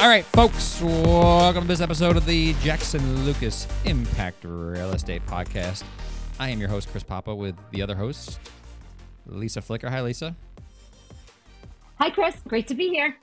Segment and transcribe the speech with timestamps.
[0.00, 5.82] All right, folks, welcome to this episode of the Jackson Lucas Impact Real Estate Podcast.
[6.38, 8.38] I am your host, Chris Papa, with the other host,
[9.26, 9.90] Lisa Flicker.
[9.90, 10.36] Hi, Lisa.
[11.96, 12.36] Hi, Chris.
[12.46, 13.16] Great to be here.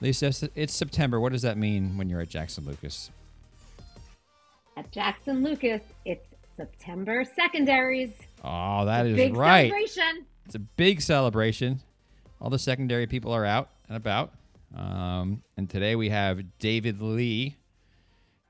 [0.00, 1.20] Lisa, it's September.
[1.20, 3.10] What does that mean when you're at Jackson Lucas?
[4.76, 6.26] At Jackson Lucas, it's
[6.56, 8.10] September secondaries.
[8.42, 9.70] Oh, that is Big right.
[9.70, 10.26] celebration.
[10.44, 11.82] It's a big celebration.
[12.40, 14.32] All the secondary people are out and about.
[14.76, 17.56] Um, and today we have David Lei.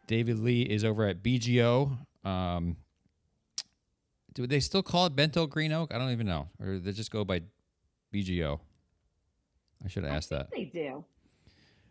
[0.07, 1.97] David Lei is over at BGO.
[2.25, 2.77] Um,
[4.35, 5.93] do they still call it Bentall Green Oak?
[5.95, 6.49] I don't even know.
[6.61, 7.43] Or they just go by
[8.13, 8.61] BGO?
[9.85, 10.49] I should have asked that.
[10.51, 11.05] They do.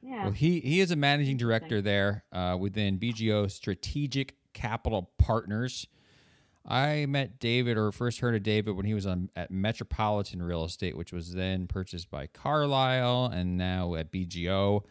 [0.01, 0.23] Yeah.
[0.23, 5.87] Well, he, he is a managing director there uh, within BGO Strategic Capital Partners.
[6.67, 10.65] I met David or first heard of David when he was on at Metropolitan Real
[10.65, 14.81] Estate, which was then purchased by Carlyle and now at BGO.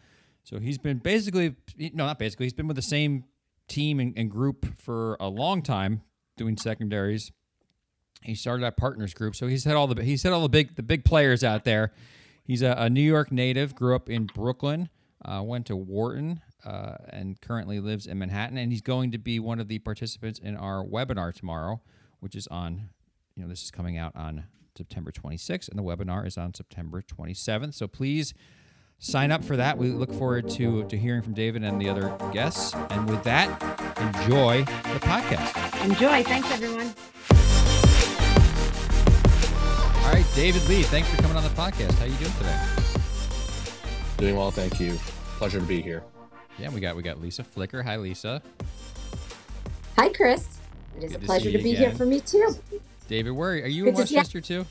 [0.43, 3.25] So he's been basically, no, not basically, he's been with the same
[3.67, 6.01] team and, and group for a long time
[6.35, 7.31] doing secondaries.
[8.23, 10.75] He started at Partners Group, so he's had all the he's had all the big
[10.75, 11.93] the big players out there.
[12.43, 14.89] He's a, a New York native, grew up in Brooklyn,
[15.23, 18.57] uh, went to Wharton, uh, and currently lives in Manhattan.
[18.57, 21.81] And he's going to be one of the participants in our webinar tomorrow,
[22.19, 22.89] which is on,
[23.35, 24.43] you know, this is coming out on
[24.77, 27.73] September 26th, and the webinar is on September 27th.
[27.73, 28.33] So please
[28.99, 29.77] sign up for that.
[29.77, 32.75] We look forward to, to hearing from David and the other guests.
[32.89, 33.49] And with that,
[33.99, 35.85] enjoy the podcast.
[35.85, 36.23] Enjoy.
[36.23, 36.93] Thanks, everyone.
[40.05, 41.93] All right, David Lei, thanks for coming on the podcast.
[41.93, 42.59] How are you doing today?
[44.17, 44.97] Doing well, thank you.
[45.37, 46.03] Pleasure to be here.
[46.59, 47.83] Yeah, we got we got Lisa Flicker.
[47.83, 48.41] Hi, Lisa.
[49.97, 50.59] Hi, Chris.
[50.97, 51.89] It is Good a to pleasure see to you be again.
[51.89, 52.55] here for me too.
[53.07, 54.19] David, where are you Good in to see you.
[54.19, 54.65] Westchester too?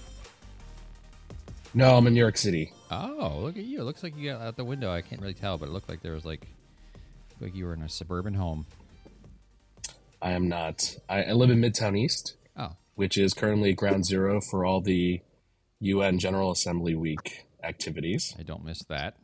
[1.75, 2.73] No, I'm in New York City.
[2.91, 3.81] Oh, look at you!
[3.81, 4.91] It looks like you got out the window.
[4.91, 6.47] I can't really tell, but it looked like there was like,
[7.41, 8.67] like you were in a suburban home.
[10.23, 10.97] I am not.
[11.09, 15.21] I, I live in Midtown East, Oh, which is currently ground zero for all the
[15.81, 18.35] UN General Assembly Week activities.
[18.39, 19.15] I don't miss that.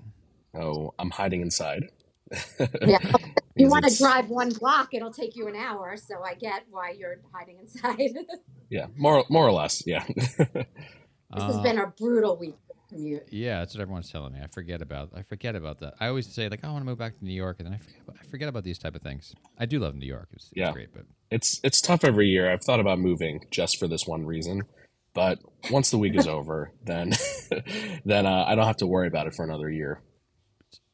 [0.55, 1.89] Oh, I'm hiding inside.
[2.83, 2.99] Yeah.
[3.55, 5.95] You Because want to it's- drive one block, it'll take you an hour.
[5.99, 7.99] So I get why you're hiding inside.
[8.71, 9.83] Yeah, more more or less.
[9.87, 10.07] Yeah.
[11.35, 13.27] This has been a brutal week for commute.
[13.31, 14.41] yeah, that's what everyone's telling me.
[14.43, 15.11] I forget about.
[15.15, 15.95] I forget about that.
[16.01, 17.75] I always say like, "Oh, I want to move back to New York, and then
[17.75, 18.01] I forget.
[18.03, 19.35] About, I forget about these type of things.
[19.59, 20.29] I do love New York.
[20.33, 20.73] It's, it's Yeah.
[20.73, 22.51] great, but it's it's tough every year.
[22.53, 24.63] I've thought about moving just for this one reason,
[25.15, 25.39] but
[25.71, 27.13] once the week is over, then
[28.05, 30.03] then uh, I don't have to worry about it for another year.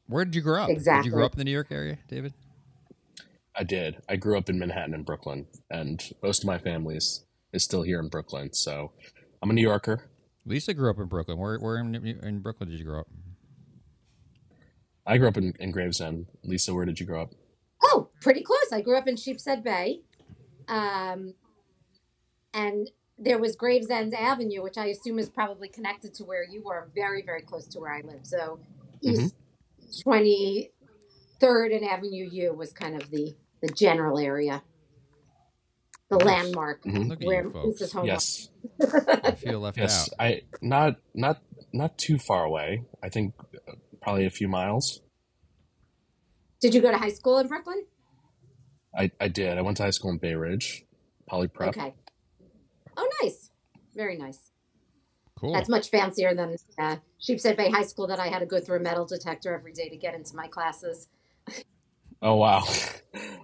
[0.08, 0.70] Where did you grow up?
[0.70, 1.02] Exactly.
[1.02, 2.34] Did you grow up in the New York area, David?
[3.54, 4.02] I did.
[4.08, 7.82] I grew up in Manhattan and Brooklyn, and most of my family is, is still
[7.82, 8.52] here in Brooklyn.
[8.52, 8.92] So
[9.42, 10.10] I'm a New Yorker.
[10.46, 11.38] Lisa grew up in Brooklyn.
[11.38, 13.08] Where, where in, in Brooklyn did you grow up?
[15.06, 16.26] I grew up in, in Gravesend.
[16.44, 17.30] Lisa, where did you grow up?
[17.82, 18.72] Oh, pretty close.
[18.72, 20.02] I grew up in Sheepshead Bay.
[20.68, 21.34] Um,
[22.54, 26.88] and there was Gravesend Avenue, which I assume is probably connected to where you were,
[26.94, 28.20] very, very close to where I live.
[28.22, 28.60] So
[29.02, 29.34] East
[30.04, 34.62] 23rd and Avenue U was kind of the, the general area,
[36.10, 36.26] the Nice.
[36.26, 37.08] landmark Mhm.
[37.08, 37.66] Look at where you folks.
[37.66, 38.06] Lisa's home.
[38.06, 38.48] Yes,
[39.24, 40.08] I feel left yes.
[40.12, 40.14] out.
[40.26, 42.84] I not not not too far away.
[43.02, 43.34] I think
[43.68, 45.00] uh, probably a few miles.
[46.60, 47.84] Did you go to high school in Brooklyn?
[48.96, 49.58] I, I did.
[49.58, 50.84] I went to high school in Bay Ridge,
[51.28, 51.68] Poly Prep.
[51.76, 51.94] Okay.
[52.96, 53.50] Oh, nice.
[53.94, 54.50] Very nice.
[55.38, 55.52] Cool.
[55.52, 58.78] That's much fancier than uh, Sheepshead Bay High School that I had to go through
[58.78, 61.08] a metal detector every day to get into my classes.
[62.20, 62.64] Oh wow,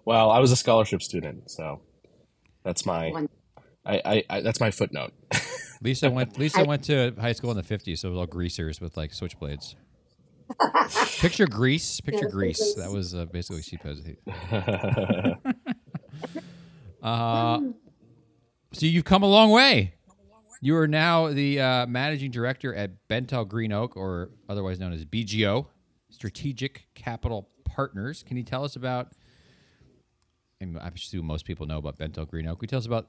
[0.05, 1.81] well I was a scholarship student, so
[2.65, 3.29] that's my One-
[3.87, 5.13] I, I, I that's my footnote.
[5.81, 6.37] Lisa went.
[6.41, 8.97] Lisa I- went to high school in the fifties, so it was all greasers with
[8.97, 9.77] like switchblades.
[11.21, 12.01] Picture grease.
[12.01, 12.59] Picture the grease.
[12.59, 12.75] grease.
[12.75, 14.09] That was uh, basically she posed.
[17.01, 17.61] Uh,
[18.73, 19.94] so you've come a long way.
[20.65, 25.05] You are now the uh, managing director at Bentall Green Oak, or otherwise known as
[25.05, 25.67] BGO,
[26.09, 28.25] Strategic Capital Partners.
[28.27, 29.13] Can you tell us about?
[30.63, 32.61] And I assume most people know about Bentall Green Oak.
[32.61, 33.09] Can you tell us about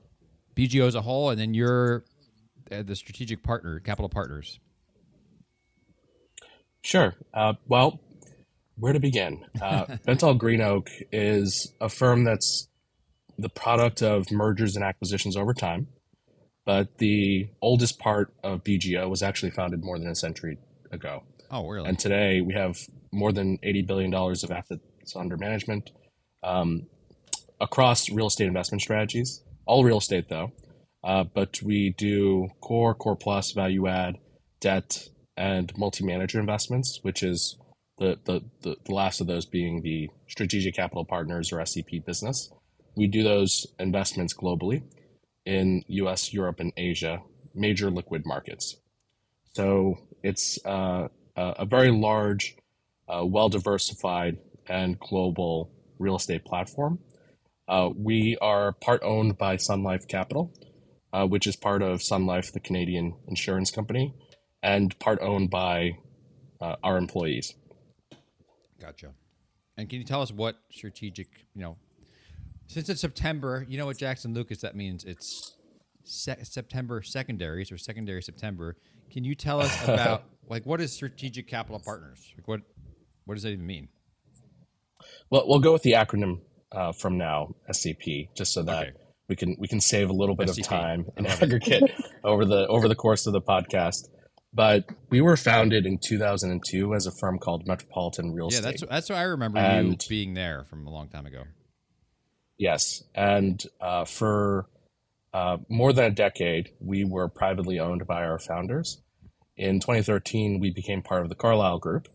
[0.54, 2.04] BGO as a whole, and then you're
[2.69, 4.60] uh, the strategic partner, capital partners.
[6.81, 7.16] Sure.
[7.34, 8.02] Uh, well,
[8.78, 9.46] where to begin?
[9.62, 12.68] Uh, Bentall Green Oak is a firm that's
[13.38, 15.88] the product of mergers and acquisitions over time,
[16.66, 20.58] but the oldest part of BGO was actually founded more than a century
[20.92, 21.24] ago.
[21.52, 21.88] Oh, really?
[21.88, 22.80] And today we have
[23.12, 25.92] more than $80 billion of assets under management
[26.44, 26.88] um,
[27.62, 30.52] across real estate investment strategies, all real estate though.
[31.04, 34.18] Uh, but we do core, core plus, value add,
[34.60, 37.58] debt, and multi manager investments, which is
[38.00, 42.52] the, the, the, the last of those being the Strategic Capital Partners or SCP business.
[42.96, 44.82] We do those investments globally
[45.45, 47.21] in US, Europe, and Asia,
[47.53, 48.77] major liquid markets.
[49.53, 52.56] So it's uh, a very large,
[53.07, 54.38] uh, well diversified,
[54.68, 57.00] and global real estate platform.
[57.68, 60.53] Uh, we are part owned by Sun Life Capital,
[61.13, 64.13] uh, which is part of Sun Life, the Canadian insurance company,
[64.62, 65.97] and part owned by
[66.62, 67.53] uh, our employees.
[68.80, 69.13] Gotcha.
[69.77, 71.77] And can you tell us what strategic, you know,
[72.68, 75.54] since it's September, you know what Jackson Lucas that means it's
[76.04, 78.76] se- September secondaries or secondary September.
[79.12, 82.20] Can you tell us about like what is strategic capital partners?
[82.38, 82.62] Like what
[83.26, 83.90] what does that even mean?
[85.30, 86.42] Well, we'll go with the acronym
[86.72, 88.92] uh, from now, SCP, just so that Okay.
[89.30, 90.60] we can we can save a little bit SCP.
[90.60, 91.42] of time in it.
[91.42, 91.84] aggregate
[92.24, 94.08] over the over the course of the podcast.
[94.54, 98.64] But we were founded in 2002 as a firm called Metropolitan Real Yeah, Estate.
[98.66, 101.44] Yeah, that's that's what I remember you being there from a long time ago.
[102.57, 104.68] Yes, and uh, for
[105.34, 109.02] uh, more than a decade, we were privately owned by our founders.
[109.57, 112.07] In 2013, we became part of the Carlyle Group,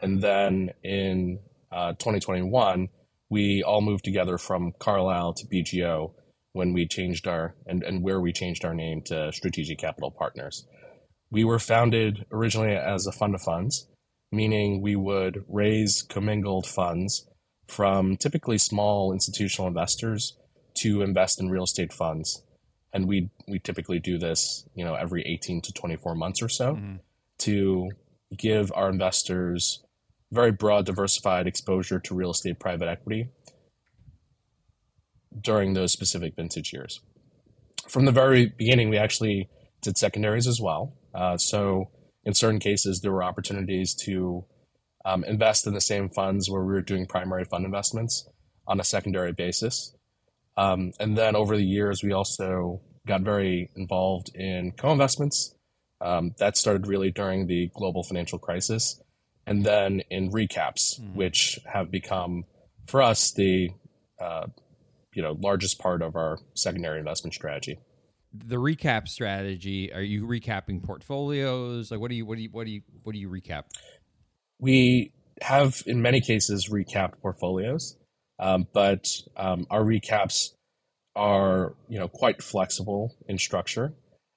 [0.00, 1.40] and then in
[1.72, 2.88] uh, 2021,
[3.28, 6.12] we all moved together from Carlyle to BGO
[6.52, 10.66] when we changed our and, and where we changed our name to Strategic Capital Partners.
[11.30, 13.88] We were founded originally as a fund of funds,
[14.30, 17.26] meaning we would raise commingled funds
[17.68, 20.36] from typically small institutional investors
[20.74, 22.42] to invest in real estate funds.
[22.92, 26.74] And we we typically do this, you know, every 18 to 24 months or so
[26.74, 27.00] Mhm.
[27.38, 27.90] to
[28.36, 29.82] give our investors
[30.32, 33.28] very broad diversified exposure to real estate private equity
[35.40, 37.00] during those specific vintage years.
[37.88, 39.48] From the very beginning, we actually
[39.82, 40.92] did secondaries as well.
[41.14, 41.90] Uh, so
[42.24, 44.44] in certain cases, there were opportunities to
[45.06, 48.28] um, invest in the same funds where we were doing primary fund investments
[48.66, 49.94] on a secondary basis.
[50.56, 55.54] Um, and then over the years, we also got very involved in co investments.
[56.00, 59.00] Um, that started really during the global financial crisis.
[59.46, 61.14] And then in recaps, Mhm.
[61.14, 62.44] which have become,
[62.86, 63.70] for us, the
[64.20, 64.46] uh,
[65.14, 67.78] you know largest part of our secondary investment strategy.
[68.34, 71.90] The recap strategy, are you recapping portfolios?
[71.90, 73.64] Like what do you what do you what do you what do you recap?
[74.58, 75.12] We
[75.42, 77.96] have, in many cases, recapped portfolios,
[78.38, 79.06] um, but
[79.36, 80.50] um, our recaps
[81.14, 83.94] are, you know, quite flexible in structure,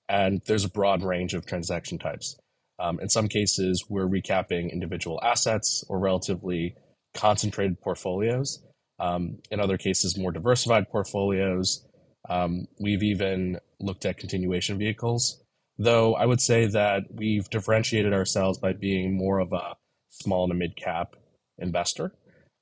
[0.08, 2.38] and there's a broad range of transaction types.
[2.80, 6.76] Um, in some cases, we're recapping individual assets or relatively
[7.14, 8.64] concentrated portfolios.
[9.00, 11.86] Um, in other cases, more diversified portfolios.
[12.30, 15.42] Um, we've even looked at continuation vehicles,
[15.78, 19.76] though I would say that we've differentiated ourselves by being more of a
[20.10, 21.16] small to mid cap
[21.58, 22.14] investor.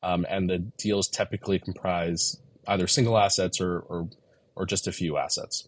[0.04, 4.10] Um, and the deals typically comprise either single assets or, or,
[4.56, 5.68] or just a few assets.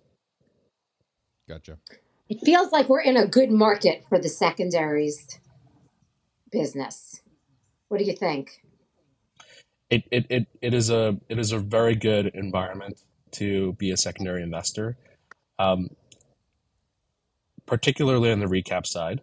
[1.48, 1.78] Gotcha.
[2.30, 5.40] It feels like we're in a good market for the secondaries
[6.52, 7.22] business.
[7.88, 8.62] What do you think?
[9.90, 13.02] It, it, it, it is a it is a very good environment
[13.32, 14.98] to be a secondary investor,
[15.58, 15.89] um,
[17.65, 19.22] particularly on the recap side.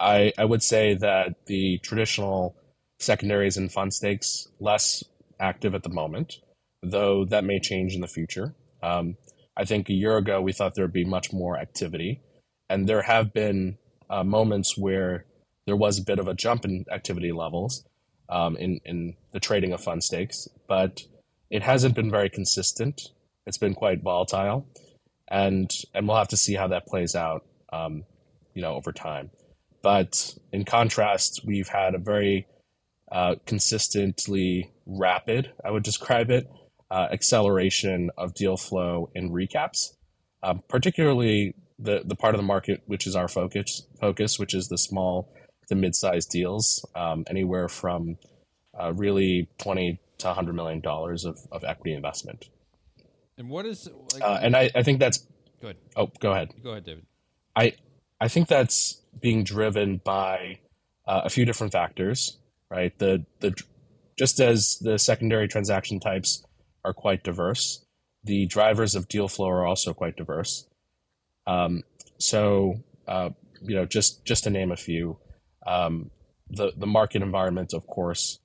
[0.00, 2.56] I, I would say that the traditional
[2.98, 5.04] secondaries and fund stakes less
[5.38, 6.38] active at the moment,
[6.82, 8.54] though that may change in the future.
[8.82, 9.16] Um,
[9.56, 12.22] I think a year ago we thought there would be much more activity,
[12.68, 13.76] and there have been
[14.08, 15.26] uh, moments where
[15.66, 17.84] there was a bit of a jump in activity levels
[18.30, 21.02] um, in in the trading of fund stakes, but
[21.50, 23.02] it hasn't been very consistent.
[23.46, 24.66] It's been quite volatile,
[25.28, 28.04] and and we'll have to see how that plays out, um,
[28.54, 29.30] you know, over time.
[29.82, 32.46] But in contrast, we've had a very
[33.10, 36.50] uh, consistently rapid, I would describe it,
[36.90, 39.94] uh, acceleration of deal flow in recaps,
[40.42, 44.68] um, particularly the the part of the market which is our focus focus, which is
[44.68, 45.32] the small
[45.68, 48.18] to mid-sized deals, um, anywhere from
[48.80, 52.48] uh, really twenty to hundred million dollars of, of equity investment.
[53.38, 55.26] And what is like Uh, and I, I think that's
[55.60, 55.76] good.
[55.96, 56.52] oh go ahead.
[56.62, 57.06] Go ahead, David.
[57.56, 57.74] I
[58.20, 60.58] I think that's being driven by
[61.06, 62.38] uh, a few different factors,
[62.70, 62.96] right?
[62.98, 63.54] The the
[64.18, 66.44] just as the secondary transaction types
[66.84, 67.84] are quite diverse,
[68.24, 70.66] the drivers of deal flow are also quite diverse.
[71.46, 71.82] Um,
[72.18, 73.30] so uh,
[73.62, 75.18] you know, just just to name a few,
[75.66, 76.10] um,
[76.48, 78.38] the the market environment, of course,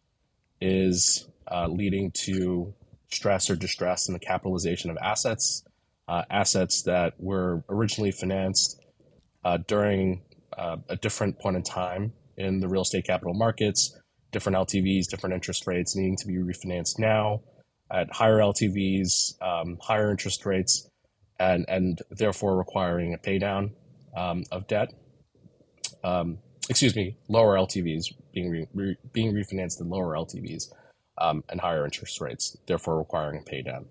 [0.62, 2.74] is uh, leading to
[3.12, 5.64] stress or distress in the capitalization of assets,
[6.08, 8.82] uh, assets that were originally financed
[9.44, 10.22] uh, during
[10.58, 13.98] uh, a different point in time in the real estate capital markets,
[14.32, 17.42] different LTVs, different interest rates needing to be refinanced now
[17.92, 20.90] at higher LTVs, um, higher interest rates,
[21.40, 23.72] and and therefore requiring a pay down
[24.16, 24.94] um, of debt.
[26.04, 30.72] Um, excuse me, lower LTVs being re, being refinanced at lower LTVs
[31.18, 33.86] um, and higher interest rates, therefore requiring a pay down.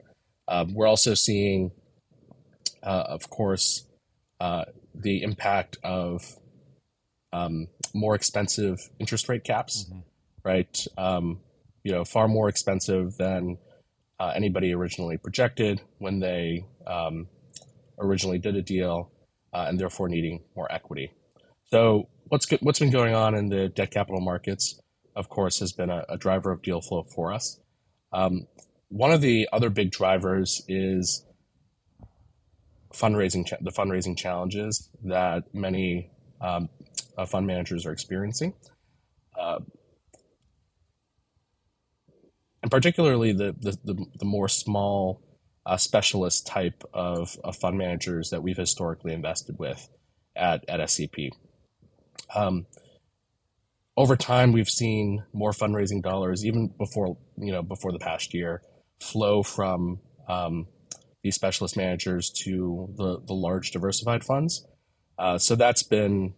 [0.48, 1.70] Um, we're also seeing,
[2.82, 3.86] uh, of course,
[4.40, 6.22] uh, the impact of
[7.34, 10.00] um, more expensive interest rate caps, mm-hmm.
[10.44, 10.86] right?
[10.96, 11.40] Um,
[11.82, 13.58] you know, far more expensive than
[14.20, 17.26] uh, anybody originally projected when they um,
[17.98, 19.10] originally did a deal,
[19.52, 21.10] uh, and therefore needing more equity.
[21.70, 24.80] So, what's go- what's been going on in the debt capital markets,
[25.16, 27.58] of course, has been a, a driver of deal flow for us.
[28.12, 28.46] Um,
[28.88, 31.26] one of the other big drivers is
[32.92, 36.10] fundraising, cha- the fundraising challenges that many
[36.40, 36.68] um,
[37.16, 38.54] uh, fund managers are experiencing.
[39.38, 39.58] Uh,
[42.62, 45.22] and particularly the, the, the, the more small
[45.66, 49.88] uh, specialist type of, of, fund managers that we've historically invested with
[50.36, 51.30] at, at SCP.
[52.34, 52.66] Um,
[53.96, 58.62] over time, we've seen more fundraising dollars, even before you know before the past year,
[59.00, 60.66] flow from um,
[61.22, 64.66] these specialist managers to the, the large diversified funds.
[65.18, 66.34] Uh, so that's been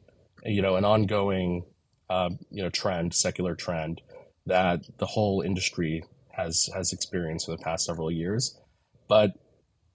[0.47, 1.65] you know an ongoing
[2.09, 4.00] um, you know trend, secular trend
[4.47, 8.59] that the whole industry has has experienced for the past several years,
[9.09, 9.33] but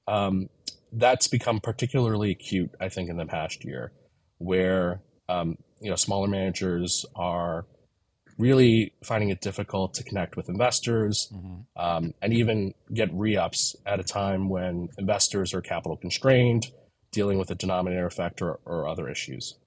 [0.08, 0.50] um,
[0.92, 3.92] that's become particularly acute, I think, in the past year,
[4.38, 7.66] where um, you know smaller managers are
[8.38, 11.62] really finding it difficult to connect with investors mm-hmm.
[11.76, 16.66] um, and even get re-ups at a time when investors are capital constrained
[17.12, 19.60] dealing with a denominator effect or, or other issues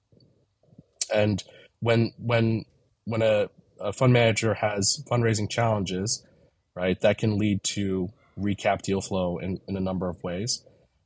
[1.13, 1.43] and
[1.79, 2.65] when when
[3.05, 6.25] when a, a fund manager has fundraising challenges
[6.75, 10.63] right that can lead to recap deal flow in, in a number of ways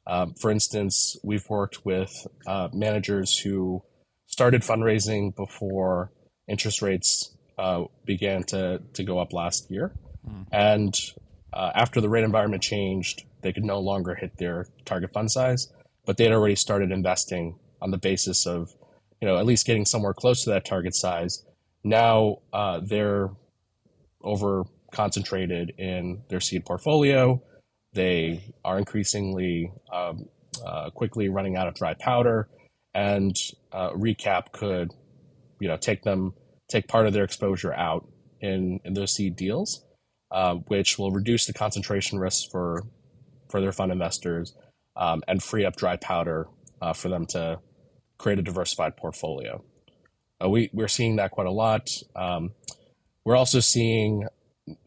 [0.08, 3.82] um, for instance we've worked with uh, managers who
[4.26, 6.12] started fundraising before
[6.48, 9.92] interest rates uh, began to, to go up last year.
[10.28, 10.46] Mm.
[10.52, 10.96] And
[11.52, 15.72] uh, after the rate environment changed, they could no longer hit their target fund size,
[16.06, 18.74] but they had already started investing on the basis of,
[19.22, 21.46] you know, at least getting somewhere close to that target size.
[21.84, 23.30] Now uh, they're
[24.22, 27.42] over concentrated in their seed portfolio.
[27.94, 30.26] They are increasingly um,
[30.66, 32.48] uh, quickly running out of dry powder,
[32.94, 33.36] and
[33.72, 34.94] uh, recap could,
[35.60, 36.34] you know, take them
[36.70, 38.08] take part of their exposure out
[38.42, 39.84] in, in those seed deals,
[40.32, 42.84] uh, which will reduce the concentration risks for
[43.50, 44.54] for their fund investors
[44.96, 46.48] um, and free up dry powder
[46.82, 47.60] uh, for them to
[48.20, 49.64] create a diversified portfolio.
[50.44, 51.90] Uh, we we're seeing that quite a lot.
[52.16, 52.52] Um,
[53.26, 54.28] we're also seeing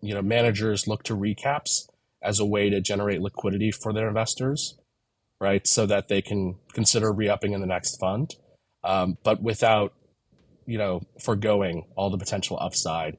[0.01, 1.89] you know managers look to recaps
[2.23, 4.79] as a way to generate liquidity for their investors,
[5.41, 5.67] right?
[5.67, 8.31] So that they can consider re-upping in the next fund,
[8.85, 9.93] um, but without
[10.67, 13.17] you know, foregoing all the potential upside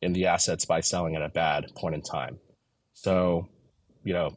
[0.00, 2.38] in the assets by selling at a bad point in time.
[2.92, 3.48] So,
[4.04, 4.36] you know,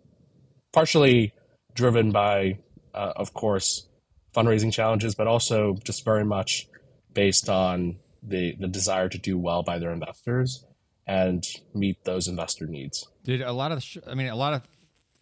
[0.74, 1.34] partially
[1.74, 2.60] driven by,
[2.94, 3.88] uh, of course,
[4.34, 6.68] fundraising challenges, but also just very much
[7.14, 10.66] based on the the desire to do well by their investors
[11.06, 13.08] and meet those investor needs.
[13.24, 14.64] Did a lot of, I mean, a lot of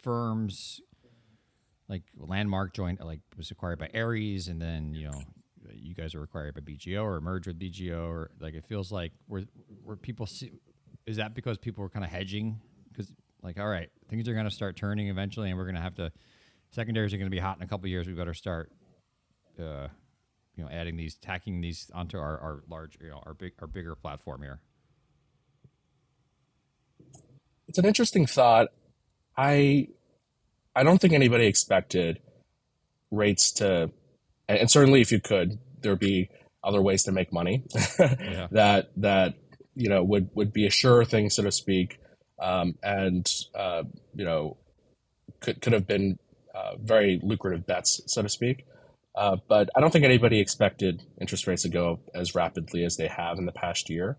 [0.02, 0.80] firms
[1.88, 5.20] like Landmark joined, like was acquired by Ares, and then you know
[5.72, 9.12] you guys are acquired by BGO or merge with BGO or like it feels like
[9.26, 9.42] where
[9.84, 10.52] where people see
[11.06, 14.44] is that because people were kind of hedging because like all right things are going
[14.44, 16.10] to start turning eventually and we're going to have to
[16.70, 18.70] secondaries are going to be hot in a couple years we better start
[19.58, 19.88] uh,
[20.56, 23.66] you know adding these tacking these onto our, our large you know our big our
[23.66, 24.60] bigger platform here
[27.68, 28.68] it's an interesting thought
[29.36, 29.88] i
[30.74, 32.20] i don't think anybody expected
[33.10, 33.90] rates to
[34.48, 36.28] and certainly if you could there'd be
[36.64, 37.64] other ways to make money
[37.98, 38.48] yeah.
[38.50, 39.34] that that
[39.76, 42.00] you know would would be a sure thing, so to speak,
[42.42, 43.84] um, and uh,
[44.14, 44.56] you know
[45.40, 46.18] could could have been
[46.54, 48.64] uh, very lucrative bets, so to speak.
[49.16, 53.06] Uh, but I don't think anybody expected interest rates to go as rapidly as they
[53.06, 54.18] have in the past year,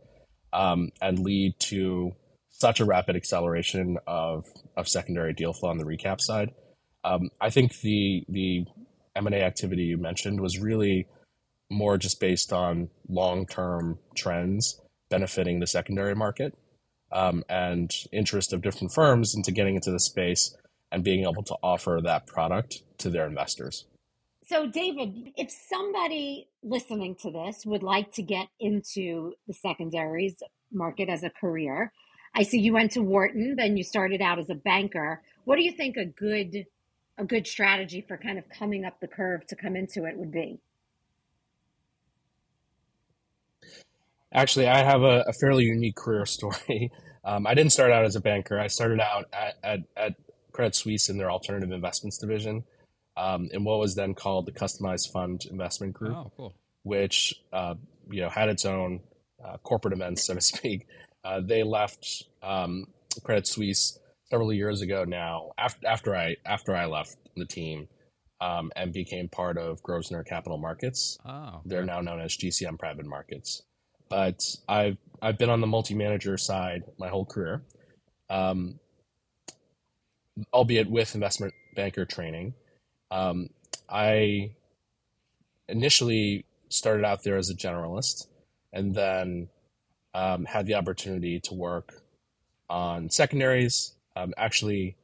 [0.54, 2.14] um, and lead to
[2.50, 6.52] such a rapid acceleration of of secondary deal flow on the recap side.
[7.04, 8.66] Um, I think the the
[9.16, 11.08] M and A activity you mentioned was really
[11.70, 16.54] more just based on long term trends benefiting the secondary market
[17.12, 20.56] um, and interest of different firms into getting into the space
[20.92, 23.86] and being able to offer that product to their investors.
[24.48, 31.10] So, David, if somebody listening to this would like to get into the secondaries, market
[31.10, 31.92] as a career.
[32.36, 35.22] I see you went to Wharton, then you started out as a banker.
[35.46, 36.66] What do you think a good
[37.20, 40.32] a good strategy for kind of coming up the curve to come into it would
[40.32, 40.60] be?
[44.32, 46.92] Actually, I have a, a fairly unique career story.
[47.26, 48.58] Um, I didn't start out as a banker.
[48.58, 50.16] I started out at, at, at
[50.54, 52.64] Credit Suisse in their alternative investments division,
[53.18, 56.56] um, in what was then called the Customized Fund Investment Group, Oh, cool.
[56.84, 57.76] which uh,
[58.10, 59.02] you know had its own
[59.44, 60.88] uh, corporate events, so to speak.
[61.24, 62.86] Uh, they left um,
[63.24, 67.88] Credit Suisse several years ago now, after after I after I left the team,
[68.40, 71.18] um, and became part of Grosvenor Capital Markets.
[71.26, 73.64] Oh, They're now known as GCM Private Markets.
[74.10, 77.64] But I've I've been on the multi-manager side my whole career,
[78.30, 78.80] um,
[80.54, 82.54] albeit with investment banker training.
[83.12, 83.50] Um,
[83.90, 84.52] I
[85.70, 88.28] initially started out there as a generalist,
[88.74, 89.50] and then
[90.14, 92.02] um, had the opportunity to work
[92.70, 94.98] on secondaries, um, actually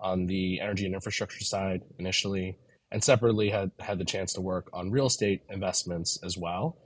[0.00, 2.56] on the energy and infrastructure side initially,
[2.90, 6.76] and separately had had the chance to work on real estate investments as well.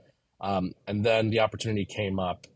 [0.41, 2.47] Um, and then the opportunity came up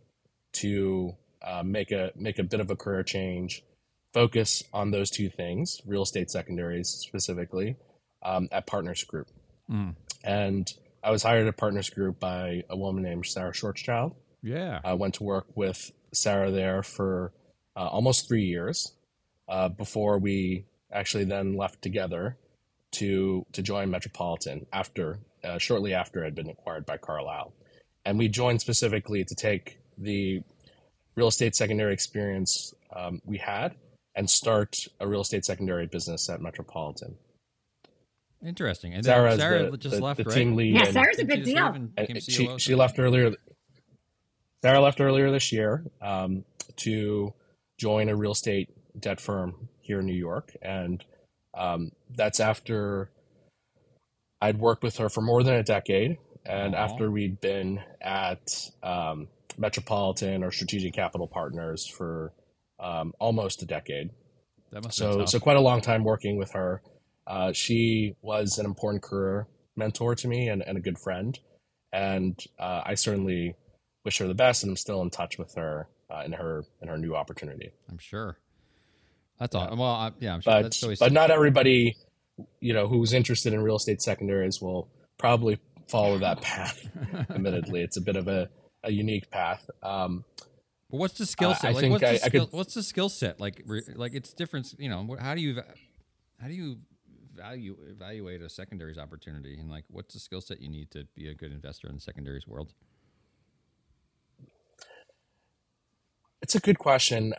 [0.53, 3.63] to uh, make a make a bit of a career change,
[4.13, 7.75] focus on those two things, real estate secondaries specifically,
[8.23, 9.27] um, at Partners Group.
[9.69, 9.95] Mm.
[10.23, 10.67] And
[11.03, 14.15] I was hired at Partners Group by a woman named Sarah Schwarzschild.
[14.43, 14.79] Yeah.
[14.83, 17.33] I went to work with Sarah there for
[17.75, 18.93] uh, almost three years
[19.47, 22.37] uh, before we actually then left together
[22.91, 27.53] to to join Metropolitan after uh, shortly after it had been acquired by Carlyle,
[28.05, 30.41] and we joined specifically to take the
[31.15, 33.75] real estate secondary experience um, we had
[34.15, 37.15] and start a real estate secondary business at Metropolitan.
[38.45, 38.93] Interesting.
[38.93, 40.33] And Sarah, then is Sarah the, just the, left, the right?
[40.35, 40.75] team lead.
[40.75, 41.65] Yeah, and- Sarah's a big deal.
[41.65, 43.31] and and she she left earlier.
[44.61, 46.43] Sarah left earlier this year um,
[46.77, 47.33] to
[47.77, 51.03] join a real estate debt firm here in New York, and
[51.55, 53.11] um, that's after
[54.41, 56.77] I'd worked with her for more than a decade, and Aw.
[56.77, 62.33] after we'd been at um, Metropolitan or Strategic Capital Partners for
[62.79, 64.11] um, almost a decade.
[64.71, 66.81] That must So, so quite a long time working with her.
[67.27, 71.37] Uh, she was an important career mentor to me and, and a good friend.
[71.91, 73.55] And uh, I certainly
[74.05, 76.87] wish her the best, and I'm still in touch with her uh, in her in
[76.87, 77.71] her new opportunity.
[77.89, 78.37] I'm sure.
[79.39, 79.67] That's all.
[79.75, 80.53] Well, I, yeah, I'm sure.
[80.53, 81.95] But that's always but not everybody,
[82.59, 86.79] you know, who's interested in real estate secondaries will probably follow that path.
[87.29, 88.49] Admittedly, it's a bit of a,
[88.83, 89.69] a unique path.
[89.83, 90.23] Um,
[90.89, 91.69] But what's the skill set?
[91.69, 92.45] I like, what's the I skill?
[92.47, 93.39] could- What's the skill set?
[93.39, 94.73] Like, re, like it's different.
[94.77, 95.61] You know, how do you
[96.41, 96.77] how do you
[97.37, 101.29] value evaluate a secondaries opportunity, and like, what's the skill set you need to be
[101.29, 102.73] a good investor in the secondaries world?
[106.41, 107.33] It's a good question.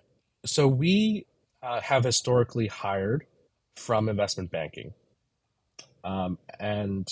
[0.46, 1.26] So we
[1.62, 3.26] uh, have historically hired
[3.76, 4.94] from investment banking,
[6.04, 7.08] um, and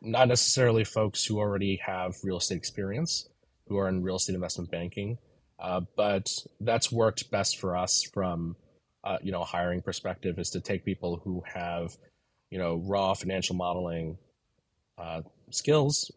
[0.00, 3.28] not necessarily folks who already have real estate experience,
[3.68, 5.18] who are in real estate investment banking,
[5.58, 6.28] uh, but
[6.60, 8.56] that's worked best for us from
[9.06, 11.96] uh, you know hiring perspective is to take people who have
[12.50, 14.18] you know raw financial modeling
[14.98, 16.10] uh, skills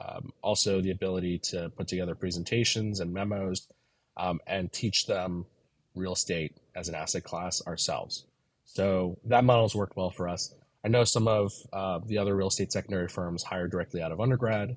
[0.00, 3.68] um, also the ability to put together presentations and memos
[4.16, 5.46] um, and teach them
[5.94, 8.24] real estate as an asset class ourselves.
[8.64, 10.54] So that model's worked well for us.
[10.84, 14.20] I know some of uh, the other real estate secondary firms hire directly out of
[14.20, 14.76] undergrad,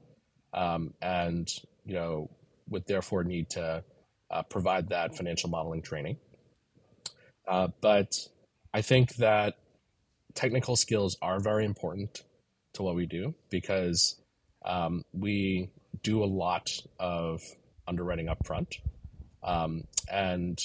[0.54, 1.48] um, and
[1.86, 2.30] you know
[2.70, 3.84] would therefore need to
[4.32, 6.18] uh, provide that financial modeling training.
[7.48, 8.16] Uh, but
[8.74, 9.56] I think that
[10.34, 12.24] technical skills are very important
[12.74, 14.20] to what we do because
[14.66, 15.70] um, we
[16.02, 17.42] do a lot of
[17.88, 18.80] underwriting upfront.
[19.44, 20.60] Um, and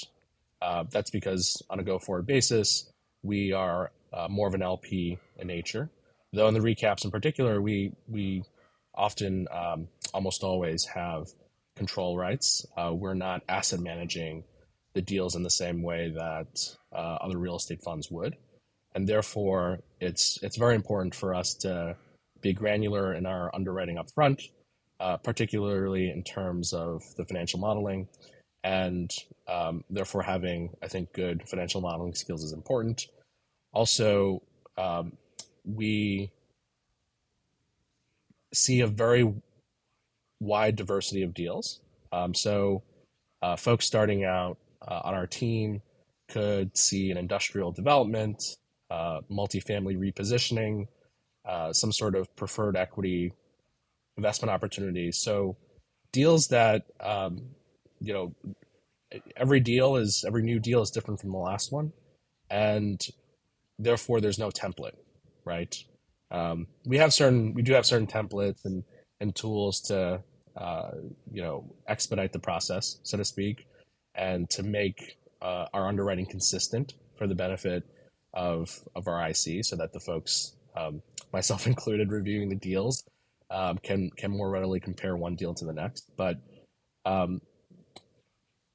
[0.63, 2.91] uh, that's because on a go forward basis,
[3.23, 5.91] we are uh, more of an LP in nature.
[6.33, 8.45] Though in the recaps in particular, we, we
[8.95, 11.29] often, um, almost always have
[11.77, 12.67] control rights.
[12.77, 14.45] Uh, we're not asset managing
[14.99, 18.35] the deals in the same way that uh, other real estate funds would.
[18.97, 21.95] And therefore, it's, it's very important for us to
[22.41, 24.43] be granular in our underwriting up front,
[24.99, 28.09] uh, particularly in terms of the financial modeling.
[28.65, 29.09] And
[29.47, 33.07] um, therefore, having, I think, good financial modeling skills is important.
[33.73, 34.43] Also,
[34.77, 35.13] um,
[35.65, 36.33] we
[38.53, 39.33] see a very
[40.41, 41.83] wide diversity of deals.
[42.11, 42.83] Um, so,
[43.43, 44.59] uh, folks starting out
[44.89, 45.83] uh, on our team
[46.29, 48.43] could see an industrial development,
[48.91, 50.87] uh, multifamily repositioning,
[51.47, 53.33] uh, some sort of preferred equity
[54.17, 55.17] investment opportunities.
[55.19, 55.57] So
[56.13, 57.51] deals that um,
[58.01, 58.35] you know,
[59.37, 61.93] every deal is every new deal is different from the last one,
[62.51, 63.05] and
[63.79, 64.97] therefore there's no template,
[65.45, 65.75] right?
[66.31, 68.85] Um, we have certain we do have certain templates and
[69.21, 70.23] and tools to
[70.57, 70.91] uh,
[71.33, 73.67] you know expedite the process, so to speak,
[74.19, 77.85] and to make uh, our underwriting consistent for the benefit
[78.35, 81.03] of of our IC, so that the folks, um,
[81.33, 83.05] myself included, reviewing the deals
[83.51, 86.11] um, can can more readily compare one deal to the next.
[86.17, 86.39] But
[87.07, 87.41] um,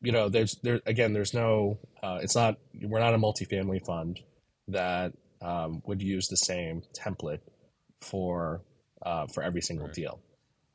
[0.02, 4.20] you know, there's there again, there's no, uh, it's not we're not a multifamily fund
[4.70, 7.42] that um, would use the same template
[8.02, 8.62] for
[9.06, 9.96] uh, for every single Right.
[9.96, 10.20] deal.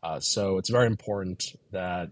[0.02, 2.10] Uh, so it's very important that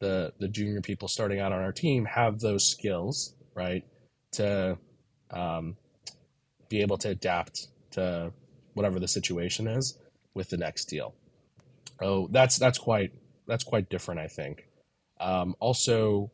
[0.00, 3.84] the the junior people starting out on our team have those skills, right,
[4.32, 4.78] to
[5.30, 5.76] um,
[6.68, 8.32] be able to adapt to
[8.74, 9.98] whatever the situation is
[10.34, 11.14] with the next deal.
[12.00, 13.12] Oh, that's that's quite
[13.46, 14.68] that's quite different, I think.
[15.20, 16.30] Um, also,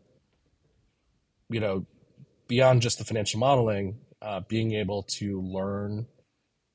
[1.49, 1.87] you know,
[2.49, 6.07] beyond just the financial modeling, uh, being able to learn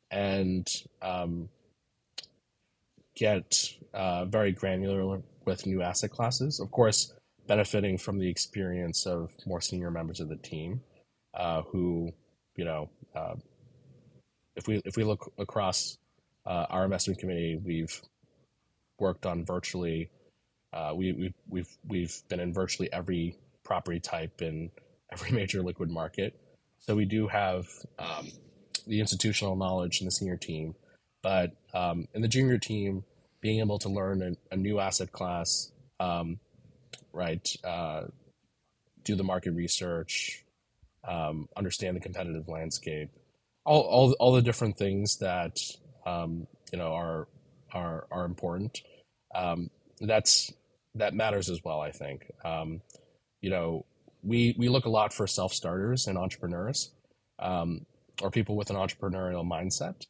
[0.10, 0.68] and
[1.02, 1.50] um,
[3.16, 6.60] get uh, very granular with new asset classes.
[6.60, 7.14] Of course,
[7.48, 10.82] benefiting from the experience of more senior members of the team,
[11.34, 12.12] uh, who,
[12.56, 13.36] you know, uh,
[14.56, 15.98] if we if we look across
[16.46, 18.02] uh, our investment committee, we've
[19.00, 20.10] worked on virtually.
[20.72, 24.70] Uh, we, we, we've we've been in virtually every property type in
[25.12, 26.40] every major liquid market.
[26.80, 28.28] So we do have um,
[28.88, 30.76] the institutional knowledge in the senior team,
[31.22, 33.04] but um, in the junior team,
[33.42, 36.40] being able to learn a, a new asset class, um,
[37.14, 37.48] right?
[37.64, 38.04] Uh,
[39.04, 40.44] do the market research,
[41.08, 43.10] um, understand the competitive landscape,
[43.66, 45.60] all, all, all the different things that
[46.06, 47.28] um, you know are
[47.74, 48.82] are are important.
[49.34, 49.70] Um,
[50.02, 50.52] that's
[50.96, 51.82] that matters as well.
[51.82, 52.82] I think um,
[53.42, 53.86] you know
[54.24, 56.92] we we look a lot for self starters and entrepreneurs,
[57.40, 57.86] um,
[58.22, 60.06] or people with an entrepreneurial mindset,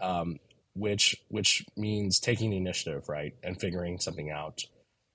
[0.00, 0.38] um,
[0.78, 4.64] which which means taking the initiative, right, and figuring something out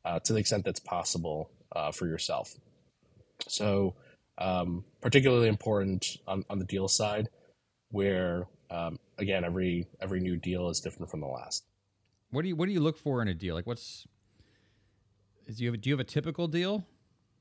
[0.05, 2.55] uh, to the extent that's possible uh, for yourself.
[3.47, 3.95] So,
[4.37, 7.29] um, particularly important on, on the deal side,
[7.89, 11.63] where um, again every every new deal is different from the last.
[12.31, 13.55] What do you what do you look for in a deal?
[13.55, 14.05] Like what's
[15.45, 16.85] is you have do you have a typical deal?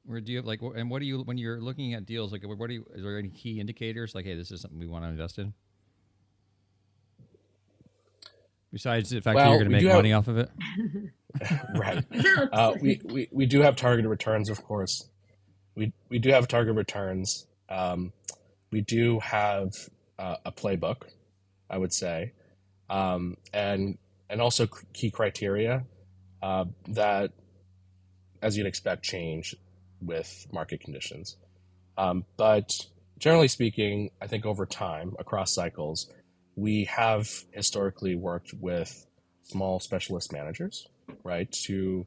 [0.09, 2.43] Or do you have like and what do you when you're looking at deals like
[2.45, 5.05] what do you is there any key indicators like hey this is something we want
[5.05, 5.55] to invest in?
[8.73, 10.51] Besides the fact that you're going to make do have- money off of it.
[11.75, 12.05] right.
[12.53, 15.09] Uh, we, we, we do have targeted returns, of course.
[15.75, 17.47] We, we do have target returns.
[17.69, 18.13] Um,
[18.71, 19.71] we do have
[20.19, 21.05] uh, a playbook,
[21.71, 22.33] I would say,
[22.91, 23.97] um, and
[24.29, 25.85] and also key criteria
[26.43, 27.33] uh, that,
[28.43, 29.55] as you'd expect, change
[30.01, 31.37] with market conditions.
[31.97, 32.73] Um, but
[33.19, 36.11] generally speaking, I think over time, across cycles,
[36.57, 39.07] we have historically worked with
[39.43, 40.89] small specialist managers
[41.25, 41.55] right?
[41.67, 42.07] Who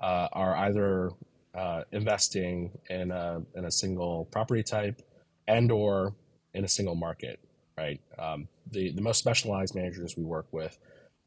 [0.00, 1.10] uh, are either
[1.54, 5.02] uh, investing in a in a single property type
[5.46, 6.14] and or
[6.52, 7.40] in a single market,
[7.76, 8.00] right?
[8.18, 10.78] Um, the the most specialized managers we work with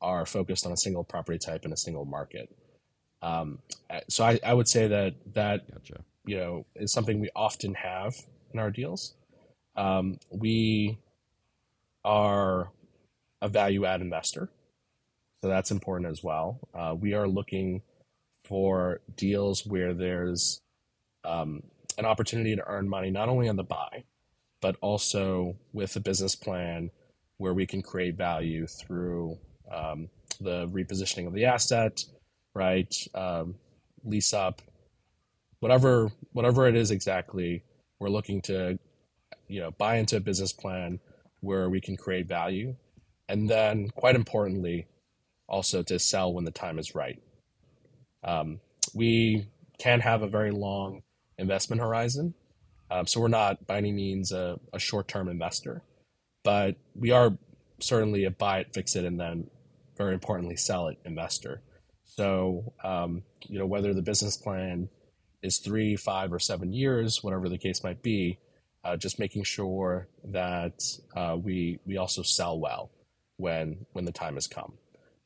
[0.01, 2.55] are focused on a single property type in a single market.
[3.21, 3.59] Um,
[4.09, 6.03] so I, I would say that that Gotcha.
[6.25, 8.15] you know is something we often have
[8.53, 9.15] in our deals.
[9.75, 10.97] Um, we
[12.07, 12.71] are
[13.41, 14.49] a value add investor,
[15.41, 16.59] so that's important as well.
[16.73, 17.81] Uh, we are looking
[18.45, 20.61] for deals where there's
[21.25, 21.61] um,
[21.97, 24.05] an opportunity to earn money not only on the buy,
[24.61, 26.89] but also with a business plan
[27.37, 29.37] where we can create value through
[29.71, 32.03] um, the repositioning of the asset,
[32.55, 32.93] right?
[33.13, 33.55] Um,
[34.05, 34.61] lease up,
[35.59, 37.63] whatever whatever it is exactly.
[37.99, 38.79] We're looking to,
[39.47, 40.99] you know, buy into a business plan
[41.41, 42.75] where we can create value,
[43.29, 44.87] and then quite importantly,
[45.47, 47.21] also to sell when the time is right.
[48.23, 48.59] Um,
[48.93, 49.47] we
[49.79, 51.03] can have a very long
[51.37, 52.33] investment horizon,
[52.89, 55.83] um, so we're not by any means a, a short-term investor,
[56.43, 57.37] but we are
[57.79, 59.49] certainly a buy it, fix it, and then
[59.97, 61.61] very importantly sell it investor.
[62.05, 64.89] So um, you know whether the business plan
[65.43, 68.39] is three, five, or seven years, whatever the case might be,
[68.87, 70.79] uh, just making sure that
[71.13, 72.89] uh, we we also sell well
[73.35, 74.73] when when the time has come.